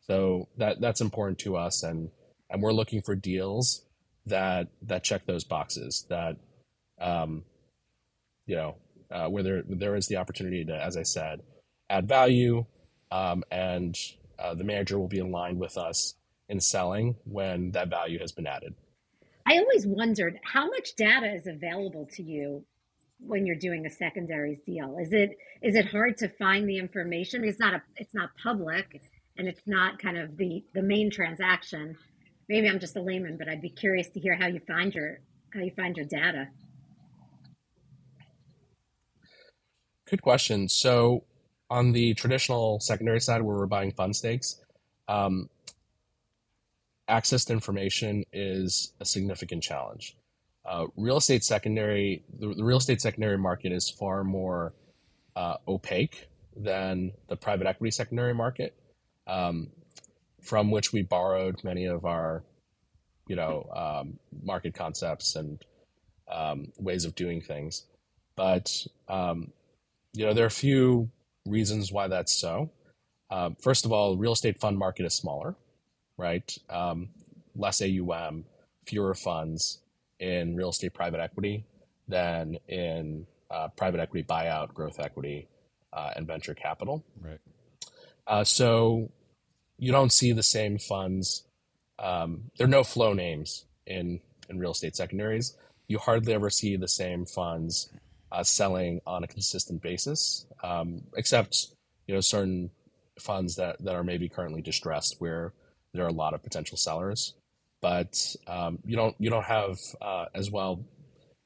[0.07, 2.09] So that that's important to us, and
[2.49, 3.85] and we're looking for deals
[4.25, 6.07] that that check those boxes.
[6.09, 6.37] That
[6.99, 7.43] um,
[8.47, 8.75] you know
[9.11, 11.41] uh, where there there is the opportunity to, as I said,
[11.87, 12.65] add value,
[13.11, 13.95] um, and
[14.39, 16.15] uh, the manager will be aligned with us
[16.49, 18.73] in selling when that value has been added.
[19.45, 22.65] I always wondered how much data is available to you
[23.25, 24.97] when you're doing a secondaries deal.
[24.99, 27.43] Is it is it hard to find the information?
[27.43, 29.01] It's not a it's not public
[29.37, 31.97] and it's not kind of the the main transaction.
[32.49, 35.19] Maybe I'm just a layman, but I'd be curious to hear how you find your
[35.53, 36.49] how you find your data.
[40.09, 40.67] Good question.
[40.67, 41.23] So
[41.69, 44.61] on the traditional secondary side where we're buying fund stakes,
[45.07, 45.49] um,
[47.07, 50.17] access to information is a significant challenge.
[50.63, 54.73] Uh, real estate secondary, the, the, real estate secondary market is far more
[55.35, 58.75] uh, opaque than the private equity secondary market,
[59.25, 59.69] um,
[60.41, 62.43] from which we borrowed many of our,
[63.27, 65.65] you know, um, market concepts and
[66.31, 67.87] um, ways of doing things.
[68.35, 68.69] But
[69.07, 69.51] um,
[70.13, 71.09] you know, there are a few
[71.45, 72.71] reasons why that's so.
[73.29, 75.55] Uh, first of all, real estate fund market is smaller,
[76.17, 76.55] right?
[76.69, 77.09] Um,
[77.55, 78.45] less AUM,
[78.85, 79.79] fewer funds
[80.21, 81.65] in real estate private equity
[82.07, 85.47] than in uh, private equity buyout, growth equity,
[85.91, 87.03] uh, and venture capital.
[87.19, 87.39] Right.
[88.25, 89.11] Uh, so
[89.77, 91.43] you don't see the same funds.
[91.99, 95.57] Um, there are no flow names in in real estate secondaries.
[95.87, 97.89] You hardly ever see the same funds
[98.31, 101.67] uh, selling on a consistent basis, um, except
[102.07, 102.69] you know certain
[103.19, 105.53] funds that that are maybe currently distressed where
[105.93, 107.33] there are a lot of potential sellers
[107.81, 110.85] but um, you don't you don't have uh, as well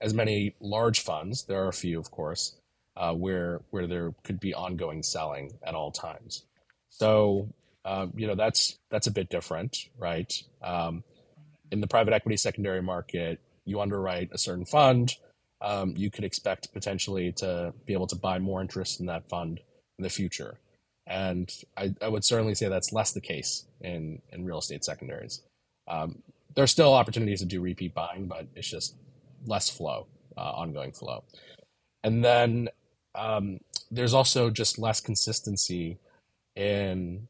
[0.02, 1.46] as many large funds.
[1.46, 2.58] There are a few, of course,
[2.98, 6.46] uh, where where there could be ongoing selling at all times.
[6.90, 7.50] So
[7.84, 10.32] uh, you know that's that's a bit different, right?
[10.62, 11.04] Um,
[11.72, 15.14] in the private equity secondary market, you underwrite a certain fund.
[15.62, 19.62] Um, you could expect potentially to be able to buy more interest in that fund
[19.98, 20.60] in the future.
[21.08, 25.42] And I, I would certainly say that's less the case in, in real estate secondaries.
[25.88, 26.22] Um,
[26.56, 28.96] there are still opportunities to do repeat buying, but it's just
[29.46, 31.24] less flow, uh, ongoing flow.
[32.04, 32.70] And then
[33.14, 33.60] um,
[33.92, 36.00] there's also just less consistency
[36.56, 37.28] in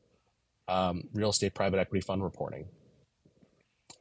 [0.68, 2.66] um, real estate private equity fund reporting.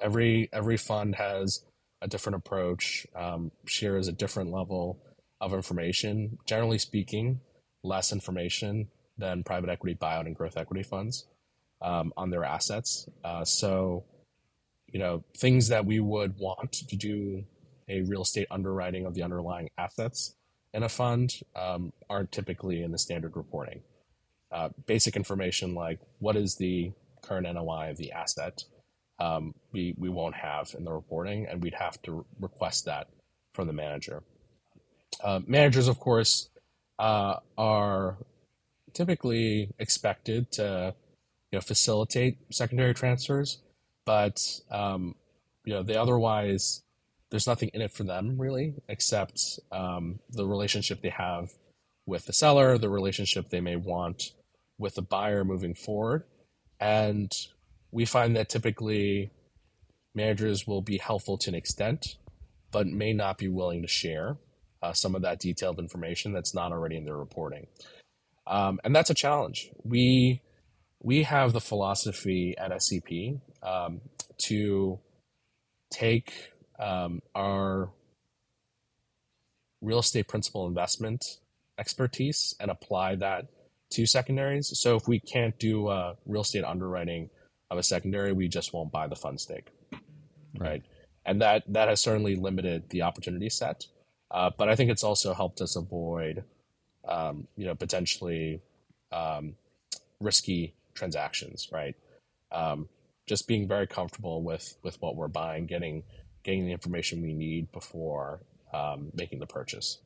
[0.00, 1.64] Every every fund has
[2.02, 4.98] a different approach, um, shares a different level
[5.40, 6.38] of information.
[6.46, 7.40] Generally speaking,
[7.82, 11.26] less information than private equity buyout and growth equity funds
[11.80, 13.08] um, on their assets.
[13.22, 14.04] Uh, so
[14.94, 17.44] you know, things that we would want to do
[17.88, 20.36] a real estate underwriting of the underlying assets
[20.72, 23.82] in a fund um, aren't typically in the standard reporting.
[24.52, 28.62] Uh, basic information like what is the current NOI of the asset,
[29.18, 33.08] um, we, we won't have in the reporting, and we'd have to request that
[33.52, 34.22] from the manager.
[35.22, 36.50] Uh, managers, of course,
[37.00, 38.16] uh, are
[38.92, 40.94] typically expected to
[41.50, 43.58] you know, facilitate secondary transfers
[44.04, 44.38] but
[44.70, 45.14] um,
[45.64, 46.82] you know they otherwise
[47.30, 49.40] there's nothing in it for them really except
[49.72, 51.50] um, the relationship they have
[52.06, 54.32] with the seller the relationship they may want
[54.78, 56.24] with the buyer moving forward.
[56.80, 57.32] And
[57.90, 59.30] we find that typically
[60.14, 62.16] managers will be helpful to an extent
[62.70, 64.36] but may not be willing to share
[64.82, 67.68] uh, some of that detailed information that's not already in their reporting.
[68.48, 69.70] Um, and that's a challenge.
[69.84, 70.42] We
[71.04, 74.00] we have the philosophy at scp um,
[74.38, 74.98] to
[75.92, 77.90] take um, our
[79.80, 81.22] real estate principal investment
[81.78, 83.46] expertise and apply that
[83.90, 84.72] to secondaries.
[84.80, 87.30] So if we can't do uh, real estate underwriting
[87.70, 89.68] of a secondary, we just won't buy the fund stake,
[90.58, 90.82] right?
[91.24, 93.86] And that that has certainly limited the opportunity set.
[94.30, 96.44] Uh, but I think it's also helped us avoid,
[97.06, 98.60] um, you know, potentially
[99.12, 99.54] um,
[100.18, 101.94] risky transactions, right?
[102.52, 102.88] Um,
[103.26, 106.04] just being very comfortable with with what we're buying, getting
[106.42, 108.40] getting the information we need before
[108.72, 109.98] um, making the purchase.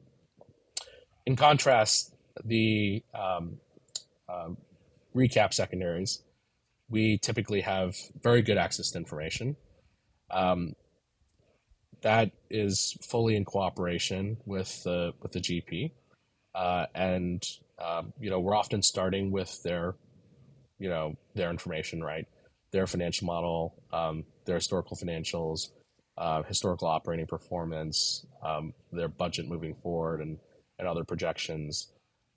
[1.26, 3.58] In contrast, the um,
[4.28, 4.50] uh,
[5.14, 6.22] recap secondaries,
[6.88, 9.56] we typically have very good access to information.
[10.30, 10.74] Um,
[12.02, 15.92] that is fully in cooperation with the with the GP,
[16.54, 17.42] uh, and
[17.84, 19.96] um, you know we're often starting with their,
[20.78, 22.26] you know, their information right
[22.70, 25.70] their financial model, um, their historical financials,
[26.16, 30.38] uh, historical operating performance, um, their budget moving forward, and,
[30.78, 31.92] and other projections.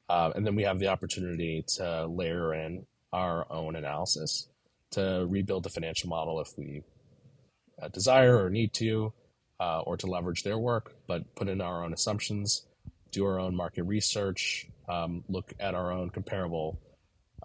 [0.10, 4.48] Uh, and then we have the opportunity to layer in our own analysis
[4.92, 6.82] to rebuild the financial model if we
[7.82, 9.14] uh, desire or need to,
[9.60, 12.66] uh, or to leverage their work, but put in our own assumptions,
[13.12, 16.80] do our own market research, um, look at our own comparable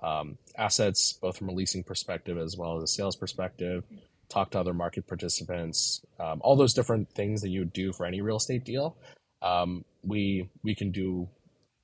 [0.03, 3.85] um, assets, both from a leasing perspective as well as a sales perspective,
[4.29, 8.07] talk to other market participants, um, all those different things that you would do for
[8.07, 8.97] any real estate deal.
[9.43, 11.29] Um, we we can do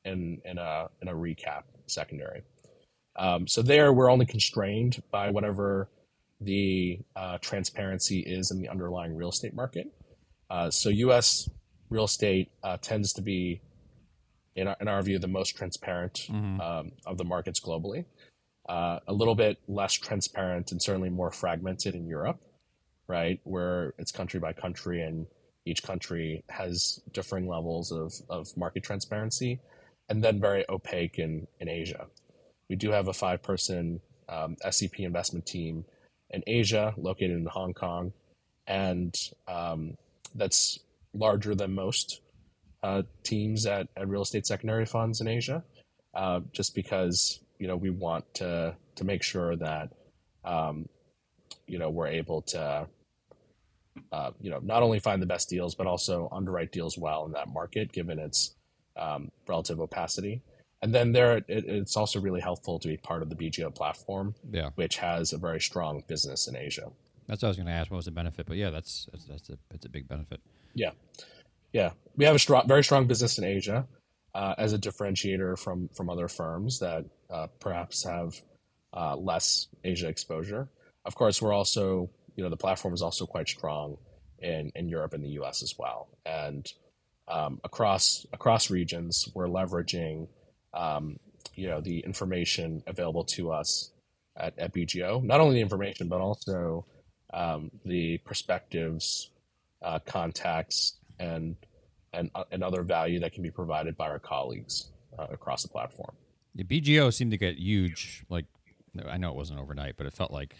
[0.04, 2.42] in in a in a recap secondary.
[3.16, 5.88] Um, so there, we're only constrained by whatever
[6.40, 9.92] the uh, transparency is in the underlying real estate market.
[10.50, 11.48] Uh, so U.S.
[11.90, 13.60] real estate uh, tends to be,
[14.56, 16.60] in our, in our view, the most transparent Mhm.
[16.60, 18.04] um, of the markets globally.
[18.68, 22.40] Uh, a little bit less transparent and certainly more fragmented in Europe,
[23.08, 25.26] right, where it's country by country and
[25.64, 29.60] each country has differing levels of, of market transparency,
[30.08, 32.06] and then very opaque in, in Asia.
[32.68, 35.84] We do have a five person um, SCP investment team
[36.30, 38.12] in Asia, located in Hong Kong,
[38.66, 39.14] and
[39.48, 39.96] um,
[40.34, 40.78] that's
[41.12, 42.21] larger than most
[42.82, 45.62] uh, teams at, at real estate secondary funds in Asia,
[46.14, 49.90] uh, just because you know we want to to make sure that
[50.44, 50.88] um,
[51.66, 52.86] you know we're able to
[54.10, 57.32] uh, you know not only find the best deals but also underwrite deals well in
[57.32, 58.54] that market, given its
[58.96, 60.42] um, relative opacity.
[60.82, 64.34] And then there, it, it's also really helpful to be part of the BGO platform,
[64.50, 66.90] Yeah, which has a very strong business in Asia.
[67.28, 67.88] that's what I was going to ask.
[67.92, 68.46] What was the benefit?
[68.46, 70.40] But yeah, that's that's that's a that's a big benefit.
[70.74, 70.90] Yeah,
[72.16, 73.86] we have a strong, very strong business in Asia
[74.34, 78.34] uh, as a differentiator from from other firms that uh, perhaps have
[78.94, 80.68] uh, less Asia exposure.
[81.04, 83.96] Of course, we're also, you know, the platform is also quite strong
[84.38, 85.62] in in Europe and the U.S.
[85.62, 86.70] as well, and
[87.28, 90.28] um, across across regions, we're leveraging,
[90.74, 91.18] um,
[91.54, 93.90] you know, the information available to us
[94.36, 95.22] at, at BGO.
[95.22, 96.86] Not only the information, but also
[97.32, 99.30] um, the perspectives,
[99.82, 101.56] uh, contacts, and
[102.12, 105.68] and uh, and other value that can be provided by our colleagues uh, across the
[105.68, 106.14] platform.
[106.54, 108.24] The BGO seemed to get huge.
[108.28, 108.44] Like,
[109.08, 110.56] I know it wasn't overnight, but it felt like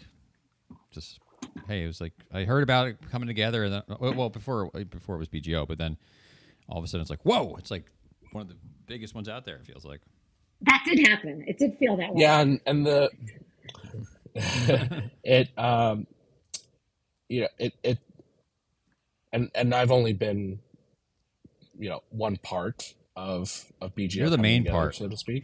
[0.91, 1.19] just
[1.67, 5.15] hey, it was like I heard about it coming together, and then well before before
[5.15, 5.97] it was BGO, but then
[6.67, 7.85] all of a sudden it's like whoa, it's like
[8.31, 9.57] one of the biggest ones out there.
[9.57, 10.01] It feels like.
[10.61, 11.43] That did happen.
[11.45, 12.21] It did feel that way.
[12.21, 13.11] Yeah, and and the
[15.23, 16.07] it um
[17.27, 17.99] you know it it
[19.33, 20.59] and and I've only been
[21.77, 24.15] you know one part of of BGO.
[24.15, 24.95] You're the main together, part.
[24.95, 25.43] so to speak.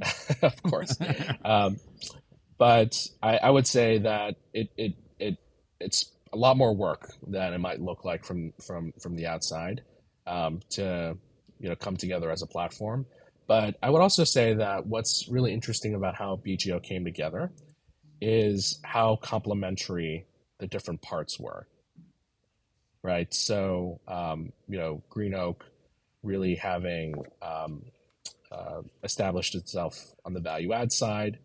[0.42, 0.96] of course,
[1.44, 1.78] um,
[2.58, 5.38] but I, I would say that it it it
[5.80, 9.82] it's a lot more work than it might look like from from from the outside
[10.26, 11.16] um, to
[11.58, 13.06] you know come together as a platform.
[13.48, 17.50] But I would also say that what's really interesting about how BGO came together
[18.20, 20.26] is how complementary
[20.58, 21.66] the different parts were.
[23.08, 23.32] Right.
[23.32, 25.64] So, um, you know, Green Oak
[26.22, 27.86] really having um,
[28.52, 31.38] uh, established itself on the value add side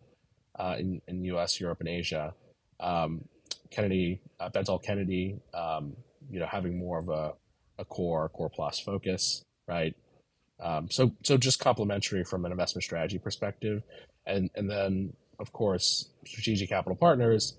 [0.58, 2.34] uh, in, in US, Europe, and Asia.
[2.80, 3.24] Um,
[3.70, 5.96] Kennedy, uh, Bentall Kennedy, um,
[6.30, 7.32] you know, having more of a,
[7.78, 9.96] a core, core plus focus, right?
[10.60, 13.82] Um, so, so just complementary from an investment strategy perspective,
[14.26, 17.56] and and then of course, strategic capital partners,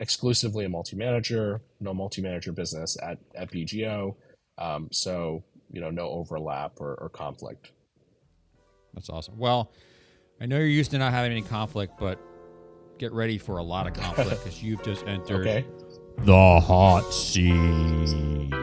[0.00, 4.14] exclusively a multi-manager, no multi-manager business at at BGO,
[4.58, 7.72] um, so you know, no overlap or, or conflict.
[8.94, 9.36] That's awesome.
[9.38, 9.70] Well,
[10.40, 12.18] I know you're used to not having any conflict, but
[12.98, 15.66] get ready for a lot of conflict because you've just entered Okay.
[16.24, 18.54] the hot seat.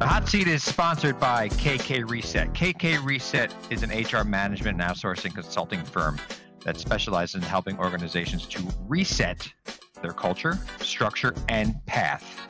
[0.00, 2.54] The hot seat is sponsored by KK Reset.
[2.54, 6.18] KK Reset is an HR management and outsourcing consulting firm
[6.64, 9.52] that specializes in helping organizations to reset
[10.00, 12.49] their culture, structure, and path.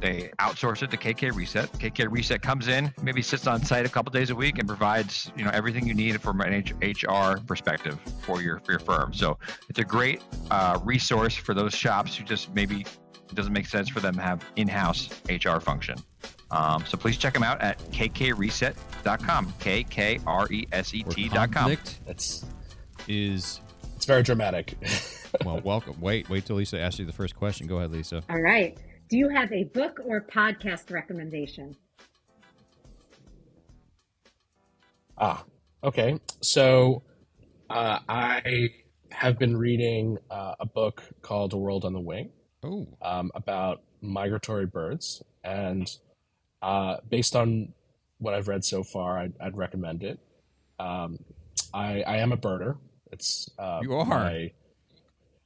[0.00, 1.70] they outsource it to KK Reset.
[1.72, 5.32] KK Reset comes in, maybe sits on site a couple days a week, and provides
[5.36, 9.12] you know everything you need from an HR perspective for your for your firm.
[9.12, 9.38] So
[9.68, 13.88] it's a great uh, resource for those shops who just maybe it doesn't make sense
[13.88, 15.96] for them to have in-house HR function.
[16.50, 19.54] Um, so please check them out at kkreset.com.
[19.58, 21.48] K K R E S E Where T.com.
[21.48, 22.44] conflict It's
[23.08, 23.60] is
[23.96, 24.76] it's very dramatic.
[25.44, 26.00] well, welcome.
[26.00, 27.66] Wait, wait till Lisa asks you the first question.
[27.66, 28.22] Go ahead, Lisa.
[28.28, 28.76] All right.
[29.12, 31.76] Do you have a book or podcast recommendation?
[35.18, 35.44] Ah,
[35.84, 36.18] okay.
[36.40, 37.02] So
[37.68, 38.70] uh, I
[39.10, 42.30] have been reading uh, a book called A World on the Wing
[42.64, 45.94] Oh, um, about migratory birds, and
[46.62, 47.74] uh, based on
[48.16, 50.20] what I've read so far, I'd, I'd recommend it.
[50.78, 51.18] Um,
[51.74, 52.78] I, I am a birder.
[53.10, 54.06] It's uh, You are?
[54.06, 54.52] My,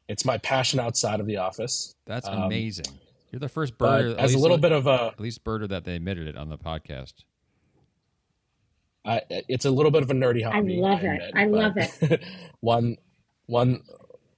[0.07, 1.97] it's my passion outside of the office.
[2.07, 3.01] that's Um, amazing.
[3.37, 5.45] You're the first But birder, at as a least- little bit of a, at least
[5.45, 7.13] birder that they admitted it on the podcast.
[9.05, 10.79] I, it's a little bit of a nerdy hobby.
[10.79, 11.21] I love it.
[11.23, 12.25] admit, I love it.
[12.61, 12.97] one,
[13.45, 13.83] one,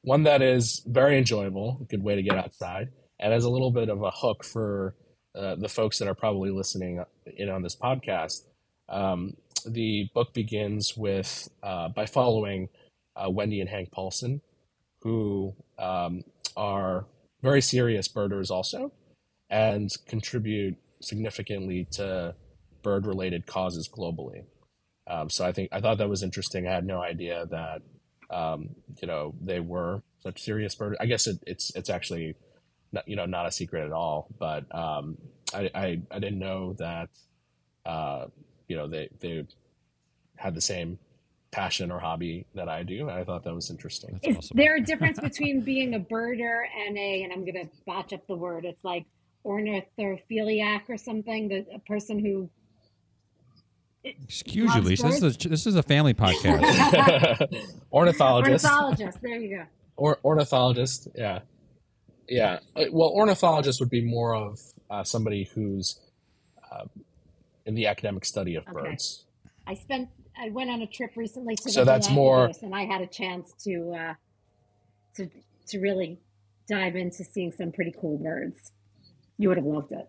[0.01, 1.87] one that is very enjoyable.
[1.89, 2.89] Good way to get outside,
[3.21, 4.97] and as a little bit of a hook for
[5.37, 7.05] uh, the folks that are probably listening
[7.37, 8.47] in on this podcast.
[8.89, 12.69] Um, the book begins with uh, by following
[13.15, 14.41] uh, Wendy and Hank Paulson,
[15.03, 16.25] who um,
[16.57, 17.07] are
[17.43, 18.93] very serious birders also,
[19.51, 22.35] and contribute significantly to
[22.83, 24.45] bird-related causes globally.
[25.07, 26.67] Um, so I think I thought that was interesting.
[26.67, 27.83] I had no idea that
[28.31, 28.71] um,
[29.01, 30.97] you know they were such serious bird.
[31.01, 32.37] I guess it, it's it's actually
[32.93, 34.29] not, you know not a secret at all.
[34.39, 35.17] But um,
[35.55, 37.09] I, I I didn't know that
[37.87, 38.27] uh,
[38.69, 39.47] you know they they
[40.37, 40.99] had the same
[41.51, 43.09] passion or hobby that I do.
[43.09, 44.19] I thought that was interesting.
[44.23, 44.57] That's Is awesome.
[44.57, 48.27] there a difference between being a birder and a, and I'm going to botch up
[48.27, 49.07] the word, it's like
[49.47, 52.49] ornithophiliac or something, the, a person who,
[54.05, 55.07] Excuse you, Loves Lisa.
[55.09, 56.63] This is, a, this is a family podcast.
[57.93, 58.65] ornithologist.
[58.65, 59.65] ornithologist, there you go.
[59.97, 61.41] or ornithologist yeah
[62.29, 65.99] yeah Uh, well ornithologist would be more of uh, somebody who's
[66.71, 66.85] uh,
[67.67, 68.73] in the academic study of Okay.
[68.91, 69.25] birds
[69.67, 70.09] I spent,
[70.41, 73.07] I went on a trip recently to the So that's more- and I had a
[73.07, 74.15] chance to, uh,
[75.17, 75.29] to,
[75.69, 76.21] to really
[76.69, 78.73] dive into seeing some pretty cool birds.
[79.39, 80.09] You would have loved it.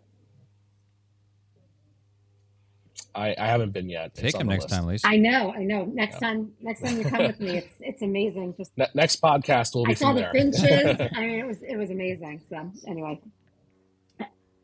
[3.16, 4.74] i, I haven't been yet Take on him the next list.
[4.76, 5.08] time, Lisa.
[5.08, 5.86] I know, I know.
[5.86, 6.20] Next Yeah.
[6.28, 8.54] time, next time you come with me, it's it's amazing.
[8.56, 11.08] Just Ne- next podcast will be I saw from the there finches.
[11.16, 12.42] I mean, it was it was amazing.
[12.50, 13.20] So anyway,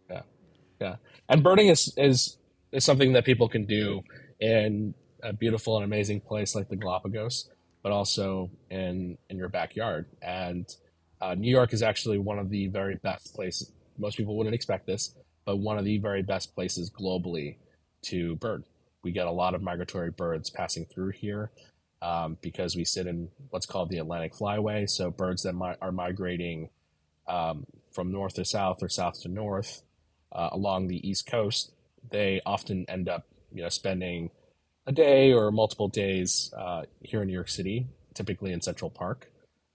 [0.10, 0.22] Yeah,
[0.80, 0.96] yeah,
[1.28, 2.38] and birding is, is
[2.72, 4.04] is something that people can do
[4.40, 4.94] in
[5.26, 7.50] a beautiful and amazing place like the galapagos
[7.84, 10.06] but also in in your backyard.
[10.22, 10.68] And
[11.22, 14.86] uh, new york is actually one of the very best places most people wouldn't expect
[14.86, 15.16] this
[15.46, 17.58] but one of the very best places globally
[18.04, 18.64] to bird.
[19.04, 21.52] We get a lot of migratory birds passing through here
[22.02, 24.90] um, because we sit in what's called the atlantic flyway.
[24.90, 26.70] So birds that mi- are migrating
[27.28, 29.84] um, from north to south or south to north
[30.32, 31.72] uh, along the East Coast,
[32.10, 34.32] they often end up, you know, spending
[34.88, 39.32] a day or multiple days uh, here in New York City, typically in Central Park.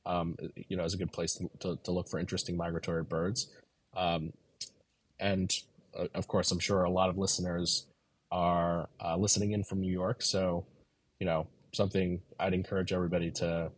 [0.07, 0.37] Um,
[0.69, 3.49] you know, is a good place to, to, to look for interesting migratory birds.
[3.95, 4.33] Um,
[5.19, 5.55] and
[5.97, 7.87] uh, of course, I'm sure a lot of listeners
[8.33, 10.23] are uh, listening in from New York.
[10.23, 10.65] So,
[11.19, 13.71] you know, something I'd encourage everybody to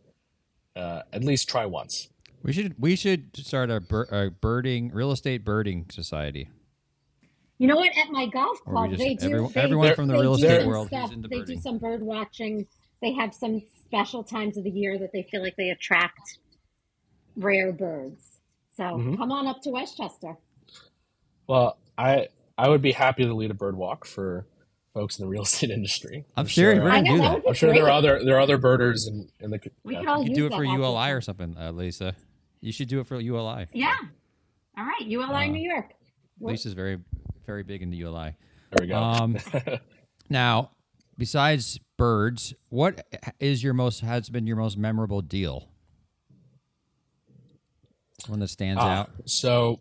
[0.75, 2.09] uh, at least try once.
[2.41, 6.49] We should we should start a, bir- a birding real estate birding society.
[7.63, 7.97] You know what?
[7.97, 9.25] At my golf club, just- they do.
[9.27, 11.05] everyone- they, everyone they from the real estate world Stuff.
[11.11, 12.67] is into they do some bird watching.
[13.01, 16.39] They have some special times of the year that they feel like they attract
[17.37, 18.39] rare birds.
[18.75, 19.17] So Mhm.
[19.17, 20.37] come on up to Westchester.
[21.47, 24.45] Well, I I would be happy to lead a bird walk for
[24.93, 26.25] folks in the real estate industry.
[26.35, 26.79] I'm serious.
[26.83, 27.47] We're I gonna know do that that.
[27.49, 29.99] I'm sure there are other there are other birders in, in the We yeah.
[30.01, 30.77] could all You could do it for help.
[30.77, 32.15] ULI or something, uh, Lisa.
[32.61, 33.67] You should do it for ULI.
[33.73, 33.95] Yeah.
[34.77, 35.93] All right, ULI Uh, New York.
[36.39, 36.99] Lisa's very
[37.45, 38.35] very big into ULI.
[38.71, 38.97] There we go.
[38.97, 39.37] Um,
[40.29, 40.71] Now,
[41.17, 43.05] besides birds, what
[43.39, 45.67] is your most has been your most memorable deal?
[48.27, 49.11] One that stands Ah, out.
[49.25, 49.79] so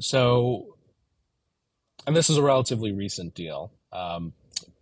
[0.00, 0.76] so
[2.06, 4.32] and this is a relatively recent deal, um,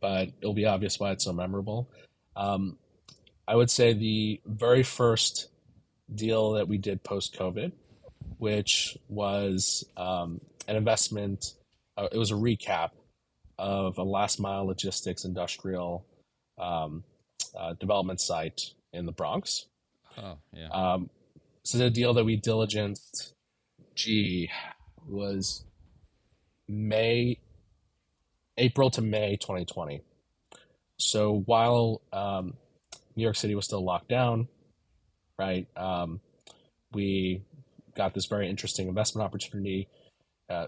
[0.00, 1.88] but it'll be obvious why it's so memorable.
[2.36, 2.76] Um,
[3.46, 5.48] I would say the very first
[6.14, 7.72] deal that we did post COVID,
[8.38, 11.54] which was um, an investment.
[11.96, 12.90] Uh, it was a recap
[13.58, 16.06] of a last mile logistics industrial
[16.58, 17.02] um,
[17.58, 19.66] uh, development site in the Bronx.
[20.16, 20.68] Oh, yeah.
[20.68, 21.10] Um,
[21.64, 23.32] so the deal that we diligenced,
[23.94, 24.50] gee,
[25.08, 25.64] was
[26.68, 27.40] May,
[28.56, 30.02] April to May 2020.
[30.98, 32.54] So while um,
[33.16, 34.48] New York City was still locked down,
[35.38, 36.20] right, um,
[36.92, 37.42] we
[37.94, 39.88] got this very interesting investment opportunity.
[40.48, 40.66] Uh,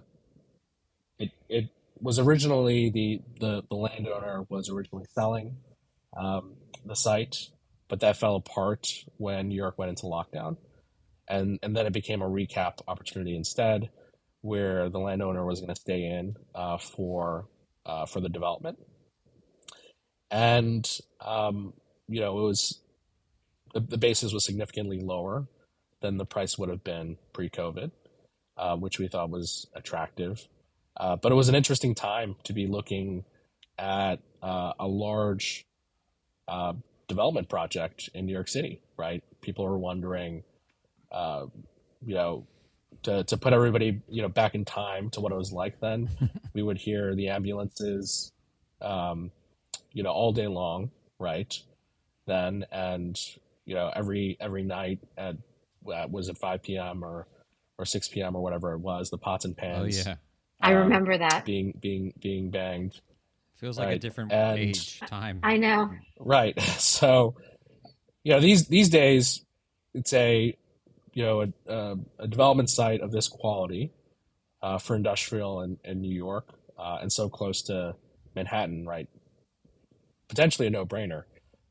[1.18, 1.68] it, it
[2.00, 5.56] was originally the, the, the landowner was originally selling
[6.16, 6.54] um,
[6.84, 7.48] the site,
[7.88, 10.56] but that fell apart when New York went into lockdown.
[11.28, 13.90] And, and then it became a recap opportunity instead,
[14.40, 17.46] where the landowner was going to stay in uh, for
[17.86, 18.78] uh, for the development.
[20.30, 21.74] And um,
[22.08, 22.80] you know, it was
[23.74, 25.46] the, the basis was significantly lower
[26.00, 27.90] than the price would have been pre-COVID,
[28.60, 30.46] uh, which we thought was attractive.
[30.96, 33.24] Uh, but it was an interesting time to be looking
[33.78, 35.64] at uh, a large
[36.46, 36.74] uh,
[37.08, 38.82] development project in New York City.
[38.98, 40.44] Right, people are wondering,
[41.10, 41.46] uh,
[42.04, 42.46] you know,
[43.04, 46.10] to, to put everybody you know back in time to what it was like then.
[46.54, 48.30] we would hear the ambulances,
[48.82, 49.30] um,
[49.92, 50.90] you know, all day long.
[51.18, 51.58] Right,
[52.26, 53.18] then and
[53.64, 55.36] you know every every night at
[55.82, 57.02] was it 5 p.m.
[57.02, 57.26] or
[57.80, 58.36] or 6 p.m.
[58.36, 59.78] or whatever it was, the pots and pans.
[59.78, 60.14] Oh pans yeah,
[60.60, 61.44] I um, remember that.
[61.44, 63.00] being being being banged.
[63.58, 65.40] feels like a different and- age time.
[65.42, 65.90] I know.
[66.18, 66.58] Right.
[66.80, 67.36] So,
[68.24, 69.44] you know, these these days,
[69.94, 70.56] it's a
[71.14, 73.92] you know a, a, a development site of this quality
[74.62, 77.94] uh, for industrial in, in New York uh, and so close to
[78.34, 79.08] Manhattan, right?
[80.28, 81.24] Potentially a no brainer,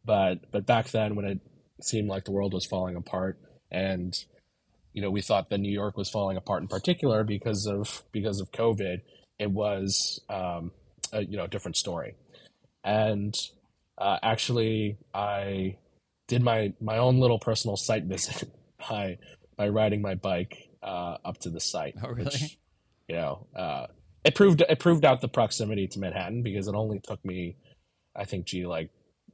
[0.03, 1.39] but but back then when it
[1.81, 3.39] seemed like the world was falling apart
[3.71, 4.25] and
[4.93, 8.39] you know we thought that New York was falling apart in particular because of because
[8.39, 9.01] of COVID,
[9.37, 10.71] it was um,
[11.11, 12.15] a you know different story,
[12.83, 13.35] and
[13.97, 15.77] uh, actually I
[16.27, 18.49] did my my own little personal site visit
[18.89, 19.17] by
[19.57, 21.95] by riding my bike uh, up to the site.
[22.01, 22.25] Oh, really?
[22.25, 22.57] Which,
[23.07, 23.87] you know, uh,
[24.23, 27.57] it proved it proved out the proximity to Manhattan because it only took me,
[28.15, 28.89] I think, gee, like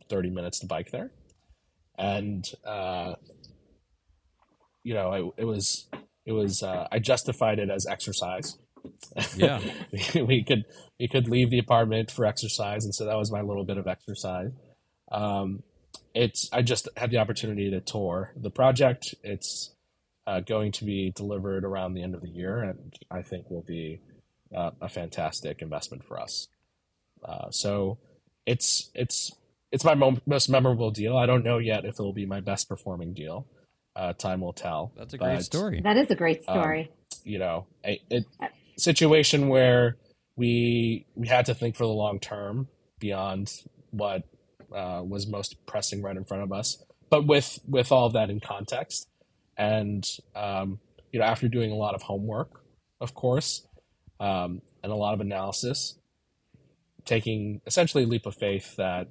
[0.10, 1.12] thirty minutes to bike there,
[1.97, 3.16] and uh,
[4.86, 5.88] you know, it, it was
[6.25, 8.57] it was uh, I justified it as exercise.
[9.36, 9.59] Yeah.
[10.15, 10.65] we could
[10.99, 13.88] we could leave the apartment for exercise, and so that was my little bit of
[13.88, 14.51] exercise.
[15.11, 15.63] Um,
[16.13, 19.15] it's I just had the opportunity to tour the project.
[19.23, 19.71] It's
[20.27, 23.65] uh, going to be delivered around the end of the year, and I think will
[23.67, 24.01] be
[24.55, 26.47] uh, a fantastic investment for us.
[27.23, 27.97] Uh, so
[28.45, 29.31] it's it's
[29.71, 31.17] it's my mo- most memorable deal.
[31.17, 33.47] I don't know yet if it will be my best performing deal.
[33.95, 34.91] Uh, time will tell.
[34.97, 35.81] That's a great but, story.
[35.81, 36.91] That is a great Um, story.
[37.23, 38.23] You know, a, a
[38.77, 39.97] situation where
[40.35, 42.67] we we had to think for the long term
[42.99, 43.51] beyond
[43.91, 44.23] what
[44.73, 48.29] uh, was most pressing right in front of us, but with with all of that
[48.29, 49.07] in context,
[49.57, 50.79] and um,
[51.11, 52.61] you know, after doing a lot of homework,
[52.99, 53.65] of course,
[54.19, 55.97] um, and a lot of analysis,
[57.05, 59.07] taking essentially a leap of faith that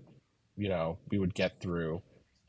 [0.57, 2.03] you know we would get through,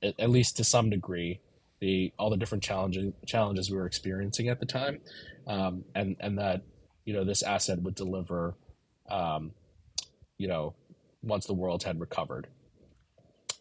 [0.03, 1.39] at, at least to some degree,
[1.81, 4.99] the all the different challenges challenges we were experiencing at the time,
[5.47, 6.61] um, and and that
[7.05, 8.55] you know this asset would deliver,
[9.09, 9.51] um,
[10.37, 10.73] you know,
[11.21, 12.47] once the world had recovered,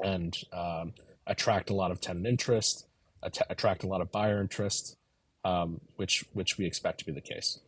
[0.02, 0.92] and um,
[1.26, 2.86] attract a lot of tenant interest,
[3.22, 4.96] att- attract a lot of buyer interest,
[5.44, 7.58] um, which which we expect to be the case.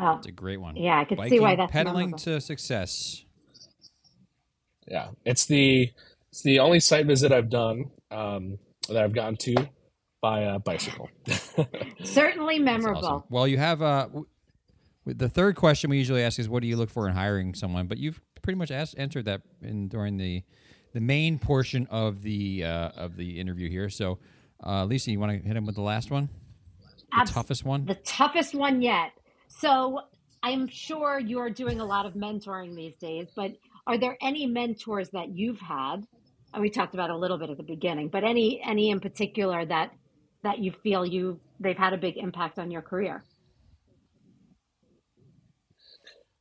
[0.00, 0.76] Oh, It's a great one.
[0.76, 2.18] yeah, I could see why that's pedaling memorable.
[2.24, 3.24] to success.
[4.88, 5.90] Yeah, it's the
[6.30, 9.54] it's the only site visit I've done um, that I've gone to
[10.22, 11.10] by a bicycle.
[12.04, 13.04] Certainly memorable.
[13.04, 13.24] awesome.
[13.28, 14.26] Well, you have uh, w-
[15.04, 17.54] w- the third question we usually ask is, "What do you look for in hiring
[17.54, 20.42] someone?" But you've pretty much asked, answered that in during the
[20.94, 23.90] the main portion of the uh, of the interview here.
[23.90, 24.18] So,
[24.64, 26.28] uh, Lisa, you want to hit him with the last one,
[27.10, 27.84] the Abs- toughest one?
[27.84, 29.10] The toughest one yet.
[29.48, 30.00] So
[30.42, 33.52] I'm sure you're doing a lot of mentoring these days, but
[33.86, 36.06] are there any mentors that you've had?
[36.54, 39.64] And we talked about a little bit at the beginning, but any any in particular
[39.66, 39.90] that
[40.42, 43.24] that you feel you they've had a big impact on your career?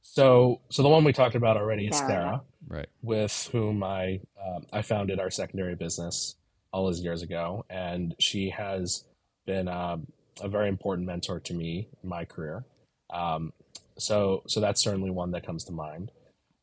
[0.02, 2.10] so so the one we talked about already is Sarah.
[2.10, 2.90] Sarah, Right.
[3.02, 6.36] with whom I um, I founded our secondary business
[6.74, 9.04] all those years ago, and she has
[9.46, 10.08] been um,
[10.42, 12.66] a very important mentor to me in my career.
[13.12, 13.54] Um,
[13.98, 16.12] so so that's certainly one that comes to mind.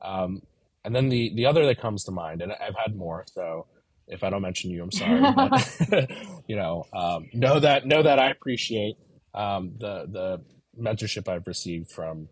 [0.02, 0.42] Um,
[0.84, 3.24] and then the the other that comes to mind, and I've had more.
[3.32, 3.66] So
[4.08, 5.20] if I don't mention you, I'm sorry.
[5.34, 6.10] but,
[6.48, 8.96] you know, um, know that know that I appreciate
[9.34, 10.40] um, the the
[10.80, 12.28] mentorship I've received from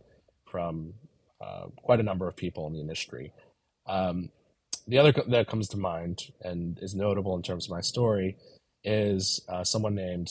[0.51, 0.95] from
[1.41, 3.33] uh, quite a number of people in the industry.
[3.87, 4.31] Um,
[4.89, 8.37] the other co- that comes to mind and is notable in terms of my story
[8.85, 10.31] is uh, someone named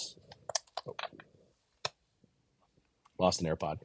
[3.20, 3.80] lost an AirPod.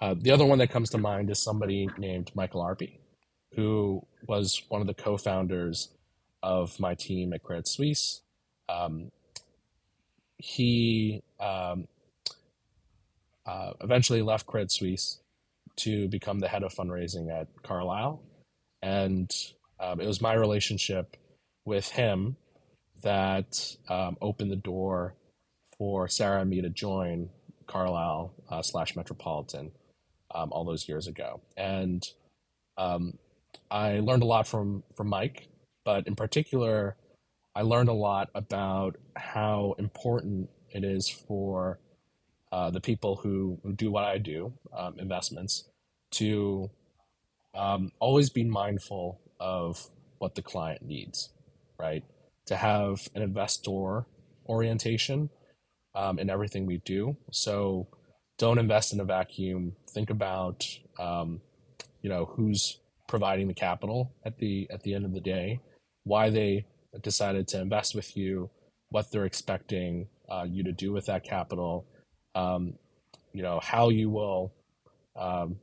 [0.00, 2.98] Uh, the other one that comes to mind is somebody named Michael Arpey,
[3.54, 5.90] who was one of the co-founders
[6.46, 8.22] of my team at Credit Suisse.
[8.68, 9.10] Um,
[10.38, 11.88] he um,
[13.44, 15.18] uh, eventually left Credit Suisse
[15.78, 18.22] to become the head of fundraising at Carlyle,
[18.80, 19.28] and
[19.80, 21.16] um, it was my relationship
[21.64, 22.36] with him
[23.02, 25.14] that um, opened the door
[25.76, 27.28] for Sarah and me to join
[27.66, 29.72] Carlyle uh, slash Metropolitan
[30.32, 32.04] um, all those years ago, and
[32.78, 33.18] um,
[33.68, 35.48] I learned a lot from from Mike,
[35.86, 36.96] but in particular,
[37.54, 41.78] I learned a lot about how important It is for
[42.52, 45.64] uh, the people who, do what I do, um, investments,
[46.12, 46.70] to
[47.54, 51.30] um, always be mindful of what the client needs,
[51.78, 52.04] right?
[52.46, 54.04] To have an investor
[54.46, 55.30] orientation
[55.94, 57.16] um, in everything we do.
[57.32, 57.88] So
[58.38, 59.76] don't invest in a vacuum.
[59.94, 60.62] Think about,
[60.98, 61.40] um,
[62.02, 65.60] you know, who's providing the capital at the at the end of the day,
[66.06, 66.64] why they
[67.02, 68.48] decided to invest with you,
[68.90, 71.84] what they're expecting uh, you to do with that capital,
[72.36, 72.74] um,
[73.32, 74.52] you know, how you will,
[75.16, 75.56] um,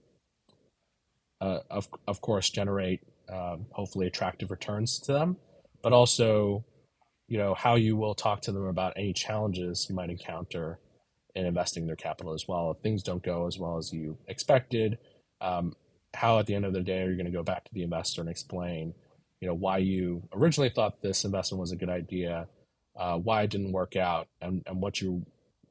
[1.40, 3.00] uh, of of course, generate
[3.32, 5.38] um, hopefully attractive returns to them,
[5.82, 6.66] but also,
[7.30, 10.78] you know, how you will talk to them about any challenges you might encounter
[11.36, 12.70] in investing their capital as well.
[12.72, 14.98] If things don't go as well as you expected,
[15.40, 15.74] um,
[16.14, 17.84] how at the end of the day are you going to go back to the
[17.84, 18.94] investor and explain,
[19.44, 22.48] you know, why you originally thought this investment was a good idea,
[22.98, 25.26] uh, why it didn't work out, and, and what you,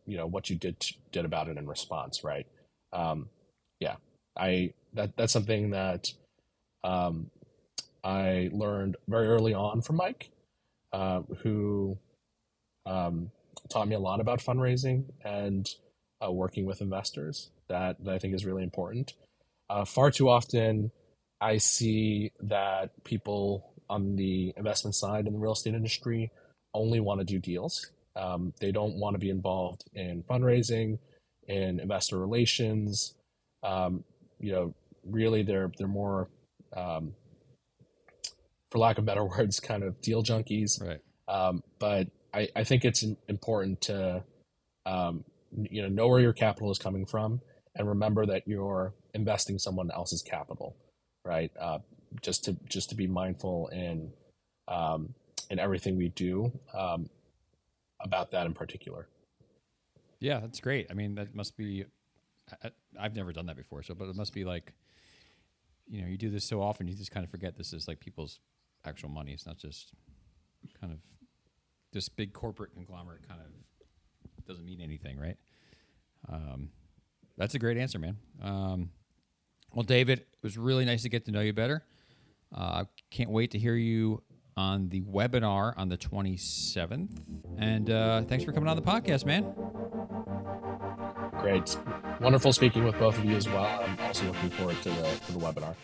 [0.05, 0.77] you know, what you did
[1.11, 2.47] did about it in response, right?
[2.93, 3.31] Um,
[3.81, 3.95] yeah,
[4.37, 6.13] I that that's something that
[6.85, 7.31] um,
[8.05, 10.29] I learned very early on from Mike,
[10.93, 11.97] uh, who
[12.85, 13.31] um,
[13.71, 15.67] taught me a lot about fundraising and
[16.23, 17.49] uh, working with investors.
[17.71, 19.15] That, that I think is really important.
[19.71, 20.91] Uh, far too often,
[21.43, 26.31] I see that people on the investment side in the real estate industry
[26.73, 27.91] only want to do deals.
[28.15, 30.99] Um, they don't want to be involved in fundraising,
[31.49, 33.15] in investor relations.
[33.63, 34.05] Um,
[34.39, 34.75] you know,
[35.05, 36.29] really, they're they're more,
[36.77, 37.15] um,
[38.71, 40.81] for lack of better words, kind of deal junkies.
[40.81, 41.01] Right.
[41.29, 44.23] Um, but I, I think it's important to,
[44.87, 47.41] um, you know, know where your capital is coming from
[47.75, 50.77] and remember that you're investing someone else's capital,
[51.25, 51.51] right?
[51.59, 51.79] Uh,
[52.21, 54.13] just to just to be mindful in
[54.69, 55.15] um,
[55.51, 57.09] in everything we do um,
[58.01, 59.09] about that in particular.
[60.21, 60.87] Yeah, that's great.
[60.91, 61.85] I mean, that must be.
[62.63, 64.73] I, I've never done that before, so but it must be like,
[65.89, 68.01] you know, you do this so often, you just kind of forget this is like
[68.01, 68.41] people's
[68.85, 69.33] actual money.
[69.33, 69.93] It's not just
[70.81, 70.99] kind of
[71.93, 73.27] this big corporate conglomerate.
[73.29, 75.37] Kind of doesn't mean anything, right?
[76.29, 76.71] Um,
[77.37, 78.17] that's a great answer, man.
[78.43, 78.91] Um,
[79.75, 81.85] well, David, it was really nice to get to know you better.
[82.55, 84.23] Uh, can't wait to hear you
[84.57, 87.09] on the webinar on the 27th.
[87.59, 89.55] And uh, thanks for coming on the podcast, man.
[91.41, 91.77] Great.
[92.21, 93.83] Wonderful speaking with both of you as well.
[93.83, 95.75] I'm also looking forward to the, to the webinar.